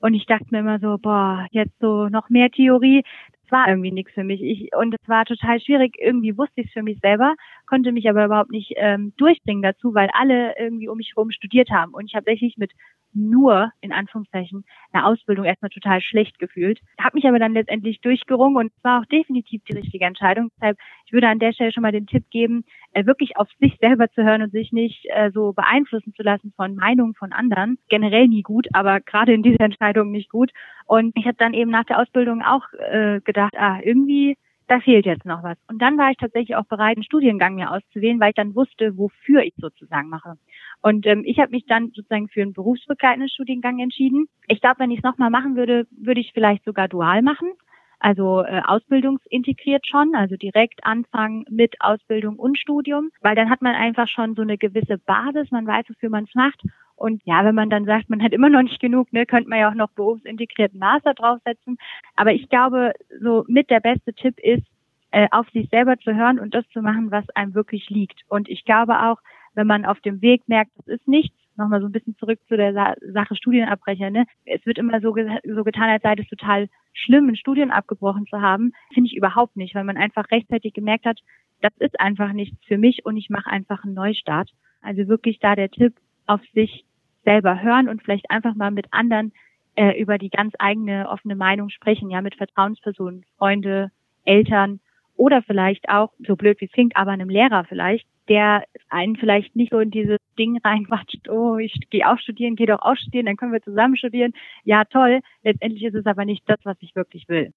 Und 0.00 0.14
ich 0.14 0.26
dachte 0.26 0.46
mir 0.50 0.60
immer 0.60 0.78
so, 0.80 0.96
boah, 0.98 1.46
jetzt 1.50 1.78
so 1.78 2.08
noch 2.08 2.30
mehr 2.30 2.50
Theorie. 2.50 3.04
Das 3.50 3.58
war 3.58 3.68
irgendwie 3.68 3.90
nichts 3.90 4.12
für 4.12 4.22
mich. 4.22 4.40
Ich, 4.42 4.70
und 4.76 4.94
es 4.94 5.08
war 5.08 5.24
total 5.24 5.60
schwierig. 5.60 5.96
Irgendwie 5.98 6.36
wusste 6.38 6.60
ich 6.60 6.68
es 6.68 6.72
für 6.72 6.82
mich 6.82 6.98
selber, 7.00 7.34
konnte 7.66 7.90
mich 7.92 8.08
aber 8.08 8.24
überhaupt 8.24 8.50
nicht 8.50 8.74
ähm, 8.76 9.12
durchbringen 9.16 9.62
dazu, 9.62 9.92
weil 9.94 10.08
alle 10.12 10.54
irgendwie 10.56 10.88
um 10.88 10.98
mich 10.98 11.12
herum 11.16 11.30
studiert 11.32 11.70
haben. 11.70 11.92
Und 11.92 12.06
ich 12.06 12.14
habe 12.14 12.24
tatsächlich 12.26 12.56
mit 12.58 12.72
nur, 13.12 13.72
in 13.80 13.92
Anführungszeichen, 13.92 14.64
eine 14.92 15.06
Ausbildung 15.06 15.44
erstmal 15.44 15.70
total 15.70 16.00
schlecht 16.00 16.38
gefühlt. 16.38 16.80
Habe 17.00 17.16
mich 17.16 17.26
aber 17.26 17.38
dann 17.38 17.54
letztendlich 17.54 18.00
durchgerungen 18.00 18.56
und 18.56 18.72
war 18.82 19.00
auch 19.00 19.06
definitiv 19.06 19.62
die 19.64 19.76
richtige 19.76 20.04
Entscheidung. 20.04 20.50
Deshalb, 20.56 20.78
ich 21.06 21.12
würde 21.12 21.28
an 21.28 21.38
der 21.38 21.52
Stelle 21.52 21.72
schon 21.72 21.82
mal 21.82 21.92
den 21.92 22.06
Tipp 22.06 22.24
geben, 22.30 22.64
äh, 22.92 23.06
wirklich 23.06 23.36
auf 23.36 23.48
sich 23.58 23.76
selber 23.80 24.08
zu 24.10 24.24
hören 24.24 24.42
und 24.42 24.52
sich 24.52 24.72
nicht 24.72 25.06
äh, 25.10 25.30
so 25.32 25.52
beeinflussen 25.52 26.14
zu 26.14 26.22
lassen 26.22 26.52
von 26.56 26.74
Meinungen 26.74 27.14
von 27.14 27.32
anderen. 27.32 27.78
Generell 27.88 28.28
nie 28.28 28.42
gut, 28.42 28.68
aber 28.72 29.00
gerade 29.00 29.32
in 29.32 29.42
dieser 29.42 29.64
Entscheidung 29.64 30.10
nicht 30.10 30.30
gut. 30.30 30.50
Und 30.86 31.12
ich 31.16 31.26
habe 31.26 31.36
dann 31.38 31.54
eben 31.54 31.70
nach 31.70 31.84
der 31.84 31.98
Ausbildung 31.98 32.42
auch 32.42 32.64
äh, 32.78 33.20
gedacht, 33.24 33.54
ah, 33.56 33.78
irgendwie 33.82 34.36
da 34.70 34.78
fehlt 34.78 35.04
jetzt 35.04 35.26
noch 35.26 35.42
was. 35.42 35.58
Und 35.68 35.82
dann 35.82 35.98
war 35.98 36.12
ich 36.12 36.16
tatsächlich 36.16 36.54
auch 36.54 36.64
bereit, 36.64 36.96
einen 36.96 37.02
Studiengang 37.02 37.56
mir 37.56 37.72
auszuwählen, 37.72 38.20
weil 38.20 38.28
ich 38.28 38.36
dann 38.36 38.54
wusste, 38.54 38.96
wofür 38.96 39.42
ich 39.42 39.52
sozusagen 39.56 40.08
mache. 40.08 40.34
Und 40.80 41.06
ähm, 41.06 41.22
ich 41.24 41.40
habe 41.40 41.50
mich 41.50 41.66
dann 41.66 41.88
sozusagen 41.88 42.28
für 42.28 42.42
einen 42.42 42.52
berufsbegleitenden 42.52 43.28
Studiengang 43.28 43.80
entschieden. 43.80 44.28
Ich 44.46 44.60
glaube, 44.60 44.78
wenn 44.78 44.92
ich 44.92 44.98
es 44.98 45.04
nochmal 45.04 45.30
machen 45.30 45.56
würde, 45.56 45.88
würde 45.90 46.20
ich 46.20 46.32
vielleicht 46.32 46.64
sogar 46.64 46.86
dual 46.86 47.20
machen. 47.20 47.50
Also 47.98 48.42
äh, 48.44 48.62
ausbildungsintegriert 48.64 49.86
schon, 49.88 50.14
also 50.14 50.36
direkt 50.36 50.84
anfangen 50.84 51.44
mit 51.50 51.74
Ausbildung 51.80 52.36
und 52.38 52.56
Studium, 52.56 53.10
weil 53.20 53.34
dann 53.34 53.50
hat 53.50 53.62
man 53.62 53.74
einfach 53.74 54.06
schon 54.06 54.36
so 54.36 54.42
eine 54.42 54.56
gewisse 54.56 54.98
Basis, 54.98 55.50
man 55.50 55.66
weiß, 55.66 55.84
wofür 55.88 56.10
man 56.10 56.24
es 56.24 56.34
macht. 56.34 56.62
Und 57.00 57.22
ja, 57.24 57.46
wenn 57.46 57.54
man 57.54 57.70
dann 57.70 57.86
sagt, 57.86 58.10
man 58.10 58.22
hat 58.22 58.32
immer 58.32 58.50
noch 58.50 58.60
nicht 58.60 58.78
genug, 58.78 59.10
ne, 59.10 59.24
könnte 59.24 59.48
man 59.48 59.58
ja 59.58 59.70
auch 59.70 59.74
noch 59.74 59.90
berufsintegrierten 59.92 60.78
Master 60.78 61.14
draufsetzen. 61.14 61.78
Aber 62.14 62.34
ich 62.34 62.50
glaube, 62.50 62.92
so 63.22 63.42
mit 63.48 63.70
der 63.70 63.80
beste 63.80 64.12
Tipp 64.12 64.38
ist, 64.38 64.66
äh, 65.10 65.26
auf 65.30 65.48
sich 65.48 65.70
selber 65.70 65.96
zu 65.96 66.14
hören 66.14 66.38
und 66.38 66.52
das 66.52 66.68
zu 66.68 66.82
machen, 66.82 67.10
was 67.10 67.24
einem 67.30 67.54
wirklich 67.54 67.88
liegt. 67.88 68.20
Und 68.28 68.50
ich 68.50 68.66
glaube 68.66 69.00
auch, 69.00 69.16
wenn 69.54 69.66
man 69.66 69.86
auf 69.86 69.98
dem 70.00 70.20
Weg 70.20 70.42
merkt, 70.46 70.72
das 70.76 70.88
ist 70.88 71.08
nichts, 71.08 71.34
nochmal 71.56 71.80
so 71.80 71.86
ein 71.86 71.92
bisschen 71.92 72.16
zurück 72.18 72.38
zu 72.48 72.58
der 72.58 72.74
Sa 72.74 72.94
Sache 73.00 73.34
Studienabbrecher, 73.34 74.10
ne? 74.10 74.26
Es 74.44 74.64
wird 74.66 74.76
immer 74.76 75.00
so, 75.00 75.14
ge 75.14 75.26
so 75.44 75.64
getan, 75.64 75.88
als 75.88 76.02
sei 76.02 76.14
es 76.18 76.28
total 76.28 76.68
schlimm, 76.92 77.28
ein 77.28 77.36
Studien 77.36 77.70
abgebrochen 77.70 78.26
zu 78.26 78.42
haben. 78.42 78.72
Finde 78.92 79.08
ich 79.08 79.16
überhaupt 79.16 79.56
nicht, 79.56 79.74
weil 79.74 79.84
man 79.84 79.96
einfach 79.96 80.30
rechtzeitig 80.30 80.74
gemerkt 80.74 81.06
hat, 81.06 81.18
das 81.62 81.72
ist 81.78 81.98
einfach 81.98 82.34
nichts 82.34 82.58
für 82.66 82.76
mich 82.76 83.06
und 83.06 83.16
ich 83.16 83.30
mache 83.30 83.50
einfach 83.50 83.84
einen 83.84 83.94
Neustart. 83.94 84.50
Also 84.82 85.08
wirklich 85.08 85.38
da 85.38 85.56
der 85.56 85.70
Tipp, 85.70 85.94
auf 86.26 86.40
sich 86.54 86.84
selber 87.24 87.60
hören 87.62 87.88
und 87.88 88.02
vielleicht 88.02 88.30
einfach 88.30 88.54
mal 88.54 88.70
mit 88.70 88.86
anderen 88.92 89.32
äh, 89.76 90.00
über 90.00 90.18
die 90.18 90.30
ganz 90.30 90.54
eigene 90.58 91.08
offene 91.08 91.36
Meinung 91.36 91.70
sprechen, 91.70 92.10
ja, 92.10 92.20
mit 92.20 92.34
Vertrauenspersonen, 92.34 93.24
Freunde, 93.38 93.90
Eltern 94.24 94.80
oder 95.16 95.42
vielleicht 95.42 95.88
auch, 95.88 96.12
so 96.26 96.36
blöd 96.36 96.60
wie 96.60 96.66
es 96.66 96.72
klingt, 96.72 96.96
aber 96.96 97.10
einem 97.10 97.28
Lehrer 97.28 97.64
vielleicht, 97.64 98.06
der 98.28 98.64
einen 98.88 99.16
vielleicht 99.16 99.54
nicht 99.56 99.72
so 99.72 99.78
in 99.80 99.90
dieses 99.90 100.18
Ding 100.38 100.58
reinquatscht, 100.62 101.28
oh, 101.28 101.58
ich 101.58 101.74
gehe 101.90 102.08
auch 102.08 102.18
studieren, 102.18 102.56
geh 102.56 102.66
doch 102.66 102.80
auch 102.80 102.96
studieren, 102.96 103.26
dann 103.26 103.36
können 103.36 103.52
wir 103.52 103.62
zusammen 103.62 103.96
studieren. 103.96 104.32
Ja, 104.64 104.84
toll. 104.84 105.20
Letztendlich 105.42 105.82
ist 105.82 105.94
es 105.94 106.06
aber 106.06 106.24
nicht 106.24 106.42
das, 106.48 106.58
was 106.64 106.76
ich 106.80 106.94
wirklich 106.94 107.28
will. 107.28 107.52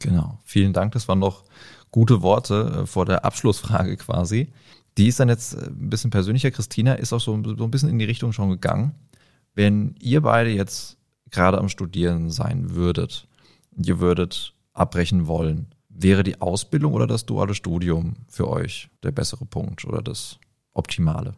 Genau. 0.00 0.38
Vielen 0.44 0.72
Dank. 0.72 0.92
Das 0.92 1.08
waren 1.08 1.18
noch 1.18 1.44
gute 1.90 2.22
Worte 2.22 2.82
äh, 2.82 2.86
vor 2.86 3.06
der 3.06 3.24
Abschlussfrage 3.24 3.96
quasi. 3.96 4.52
Die 4.98 5.08
ist 5.08 5.20
dann 5.20 5.28
jetzt 5.28 5.56
ein 5.56 5.90
bisschen 5.90 6.10
persönlicher. 6.10 6.50
Christina 6.50 6.94
ist 6.94 7.12
auch 7.12 7.20
so, 7.20 7.40
so 7.44 7.64
ein 7.64 7.70
bisschen 7.70 7.90
in 7.90 7.98
die 7.98 8.04
Richtung 8.04 8.32
schon 8.32 8.50
gegangen. 8.50 8.94
Wenn 9.54 9.94
ihr 10.00 10.22
beide 10.22 10.50
jetzt 10.50 10.96
gerade 11.30 11.58
am 11.58 11.68
Studieren 11.68 12.30
sein 12.30 12.74
würdet, 12.74 13.28
ihr 13.76 14.00
würdet 14.00 14.54
abbrechen 14.72 15.26
wollen, 15.26 15.68
Wäre 15.98 16.22
die 16.22 16.42
Ausbildung 16.42 16.92
oder 16.92 17.06
das 17.06 17.24
duale 17.24 17.54
Studium 17.54 18.16
für 18.28 18.48
euch 18.48 18.90
der 19.02 19.12
bessere 19.12 19.46
Punkt 19.46 19.86
oder 19.86 20.02
das 20.02 20.38
Optimale? 20.74 21.34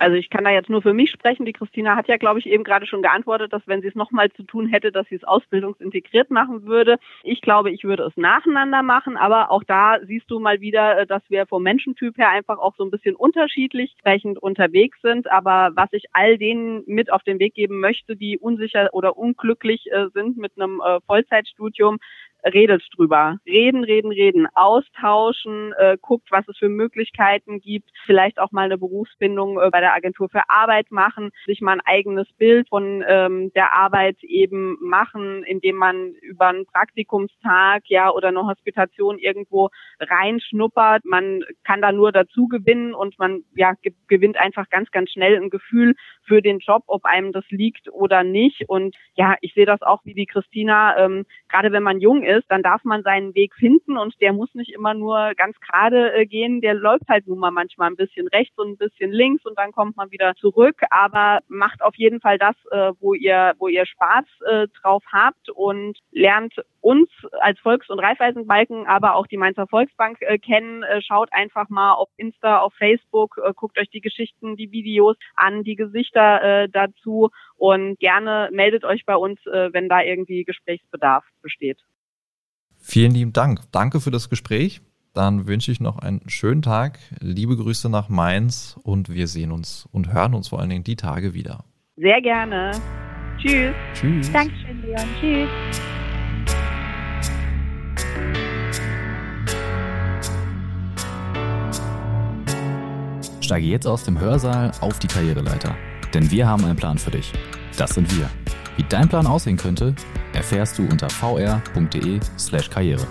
Also 0.00 0.16
ich 0.16 0.30
kann 0.30 0.44
da 0.44 0.50
jetzt 0.50 0.70
nur 0.70 0.80
für 0.80 0.94
mich 0.94 1.10
sprechen. 1.10 1.44
Die 1.44 1.52
Christina 1.52 1.94
hat 1.94 2.08
ja, 2.08 2.16
glaube 2.16 2.38
ich, 2.38 2.46
eben 2.46 2.64
gerade 2.64 2.86
schon 2.86 3.02
geantwortet, 3.02 3.52
dass 3.52 3.60
wenn 3.66 3.82
sie 3.82 3.88
es 3.88 3.94
nochmal 3.94 4.32
zu 4.32 4.44
tun 4.44 4.66
hätte, 4.66 4.92
dass 4.92 5.06
sie 5.08 5.16
es 5.16 5.24
ausbildungsintegriert 5.24 6.30
machen 6.30 6.64
würde. 6.64 6.96
Ich 7.22 7.42
glaube, 7.42 7.70
ich 7.70 7.84
würde 7.84 8.04
es 8.04 8.16
nacheinander 8.16 8.82
machen, 8.82 9.18
aber 9.18 9.50
auch 9.50 9.62
da 9.62 9.98
siehst 10.06 10.30
du 10.30 10.40
mal 10.40 10.62
wieder, 10.62 11.00
äh, 11.00 11.06
dass 11.06 11.22
wir 11.28 11.46
vom 11.46 11.62
Menschentyp 11.62 12.16
her 12.16 12.30
einfach 12.30 12.56
auch 12.56 12.74
so 12.76 12.84
ein 12.84 12.90
bisschen 12.90 13.14
unterschiedlich 13.14 13.94
sprechend 13.98 14.42
unterwegs 14.42 14.98
sind. 15.02 15.30
Aber 15.30 15.72
was 15.74 15.92
ich 15.92 16.04
all 16.14 16.38
denen 16.38 16.82
mit 16.86 17.12
auf 17.12 17.22
den 17.22 17.38
Weg 17.38 17.52
geben 17.52 17.78
möchte, 17.78 18.16
die 18.16 18.38
unsicher 18.38 18.88
oder 18.92 19.18
unglücklich 19.18 19.84
äh, 19.92 20.06
sind 20.14 20.38
mit 20.38 20.52
einem 20.56 20.80
äh, 20.80 21.00
Vollzeitstudium, 21.06 21.98
redet 22.44 22.82
drüber. 22.94 23.38
Reden, 23.46 23.84
reden, 23.84 24.10
reden. 24.10 24.46
Austauschen, 24.54 25.72
äh, 25.78 25.96
guckt, 26.00 26.30
was 26.30 26.46
es 26.48 26.58
für 26.58 26.68
Möglichkeiten 26.68 27.60
gibt. 27.60 27.90
Vielleicht 28.06 28.38
auch 28.38 28.52
mal 28.52 28.64
eine 28.64 28.78
Berufsbindung 28.78 29.60
äh, 29.60 29.70
bei 29.70 29.80
der 29.80 29.94
Agentur 29.94 30.28
für 30.28 30.48
Arbeit 30.48 30.90
machen, 30.90 31.30
sich 31.46 31.60
mal 31.60 31.72
ein 31.72 31.80
eigenes 31.84 32.26
Bild 32.38 32.68
von 32.68 33.04
ähm, 33.06 33.52
der 33.54 33.74
Arbeit 33.74 34.22
eben 34.22 34.76
machen, 34.80 35.42
indem 35.44 35.76
man 35.76 36.12
über 36.22 36.48
einen 36.48 36.66
Praktikumstag 36.66 37.82
ja 37.86 38.10
oder 38.10 38.28
eine 38.28 38.46
Hospitation 38.46 39.18
irgendwo 39.18 39.70
reinschnuppert. 39.98 41.04
Man 41.04 41.42
kann 41.64 41.82
da 41.82 41.92
nur 41.92 42.12
dazu 42.12 42.48
gewinnen 42.48 42.94
und 42.94 43.18
man 43.18 43.42
ja 43.54 43.74
gewinnt 44.08 44.36
einfach 44.36 44.68
ganz, 44.70 44.90
ganz 44.90 45.10
schnell 45.10 45.36
ein 45.36 45.50
Gefühl 45.50 45.94
für 46.24 46.42
den 46.42 46.58
Job, 46.58 46.84
ob 46.86 47.04
einem 47.04 47.32
das 47.32 47.44
liegt 47.50 47.88
oder 47.92 48.22
nicht. 48.24 48.68
Und 48.68 48.96
ja, 49.14 49.36
ich 49.40 49.54
sehe 49.54 49.66
das 49.66 49.82
auch 49.82 50.04
wie 50.04 50.14
die 50.14 50.26
Christina, 50.26 50.96
ähm, 50.98 51.26
gerade 51.48 51.72
wenn 51.72 51.82
man 51.82 52.00
jung 52.00 52.22
ist, 52.38 52.50
dann 52.50 52.62
darf 52.62 52.84
man 52.84 53.02
seinen 53.02 53.34
Weg 53.34 53.54
finden 53.54 53.96
und 53.96 54.20
der 54.20 54.32
muss 54.32 54.54
nicht 54.54 54.72
immer 54.72 54.94
nur 54.94 55.32
ganz 55.36 55.58
gerade 55.60 56.12
äh, 56.14 56.26
gehen, 56.26 56.60
der 56.60 56.74
läuft 56.74 57.08
halt 57.08 57.26
nun 57.26 57.38
mal 57.38 57.50
manchmal 57.50 57.90
ein 57.90 57.96
bisschen 57.96 58.28
rechts 58.28 58.56
und 58.58 58.70
ein 58.70 58.76
bisschen 58.76 59.10
links 59.10 59.44
und 59.44 59.58
dann 59.58 59.72
kommt 59.72 59.96
man 59.96 60.10
wieder 60.10 60.34
zurück, 60.36 60.80
aber 60.90 61.40
macht 61.48 61.82
auf 61.82 61.94
jeden 61.96 62.20
Fall 62.20 62.38
das, 62.38 62.56
äh, 62.70 62.92
wo 63.00 63.14
ihr, 63.14 63.54
wo 63.58 63.68
ihr 63.68 63.86
Spaß 63.86 64.24
äh, 64.46 64.68
drauf 64.80 65.02
habt 65.12 65.50
und 65.50 65.98
lernt 66.12 66.54
uns 66.80 67.10
als 67.40 67.58
Volks- 67.60 67.90
und 67.90 67.98
Raiffeisenbalken, 67.98 68.86
aber 68.86 69.14
auch 69.14 69.26
die 69.26 69.36
Mainzer 69.36 69.66
Volksbank 69.66 70.18
äh, 70.20 70.38
kennen. 70.38 70.82
Äh, 70.82 71.02
schaut 71.02 71.28
einfach 71.32 71.68
mal 71.68 71.92
auf 71.92 72.08
Insta, 72.16 72.60
auf 72.60 72.74
Facebook, 72.74 73.38
äh, 73.44 73.52
guckt 73.54 73.78
euch 73.78 73.90
die 73.90 74.00
Geschichten, 74.00 74.56
die 74.56 74.72
Videos 74.72 75.16
an, 75.36 75.62
die 75.62 75.76
Gesichter 75.76 76.42
äh, 76.42 76.68
dazu 76.68 77.30
und 77.56 77.98
gerne 77.98 78.48
meldet 78.52 78.84
euch 78.84 79.04
bei 79.04 79.16
uns, 79.16 79.44
äh, 79.46 79.72
wenn 79.72 79.88
da 79.88 80.00
irgendwie 80.00 80.44
Gesprächsbedarf 80.44 81.24
besteht. 81.42 81.78
Vielen 82.80 83.12
lieben 83.12 83.32
Dank. 83.32 83.60
Danke 83.72 84.00
für 84.00 84.10
das 84.10 84.28
Gespräch. 84.28 84.80
Dann 85.12 85.46
wünsche 85.46 85.70
ich 85.70 85.80
noch 85.80 85.98
einen 85.98 86.22
schönen 86.28 86.62
Tag. 86.62 86.98
Liebe 87.20 87.56
Grüße 87.56 87.88
nach 87.88 88.08
Mainz 88.08 88.76
und 88.82 89.08
wir 89.08 89.26
sehen 89.26 89.52
uns 89.52 89.86
und 89.92 90.12
hören 90.12 90.34
uns 90.34 90.48
vor 90.48 90.60
allen 90.60 90.70
Dingen 90.70 90.84
die 90.84 90.96
Tage 90.96 91.34
wieder. 91.34 91.64
Sehr 91.96 92.22
gerne. 92.22 92.72
Tschüss. 93.38 93.74
Tschüss. 93.94 94.32
Dankeschön, 94.32 94.82
Leon. 94.82 95.08
Tschüss. 95.20 95.48
Steige 103.40 103.66
jetzt 103.66 103.86
aus 103.86 104.04
dem 104.04 104.18
Hörsaal 104.20 104.70
auf 104.80 104.98
die 105.00 105.08
Karriereleiter. 105.08 105.74
Denn 106.14 106.30
wir 106.30 106.46
haben 106.46 106.64
einen 106.64 106.76
Plan 106.76 106.98
für 106.98 107.10
dich. 107.10 107.32
Das 107.76 107.90
sind 107.90 108.16
wir. 108.16 108.30
Wie 108.80 108.86
dein 108.88 109.10
Plan 109.10 109.26
aussehen 109.26 109.58
könnte, 109.58 109.94
erfährst 110.32 110.78
du 110.78 110.84
unter 110.84 111.10
vr.de/karriere. 111.10 113.06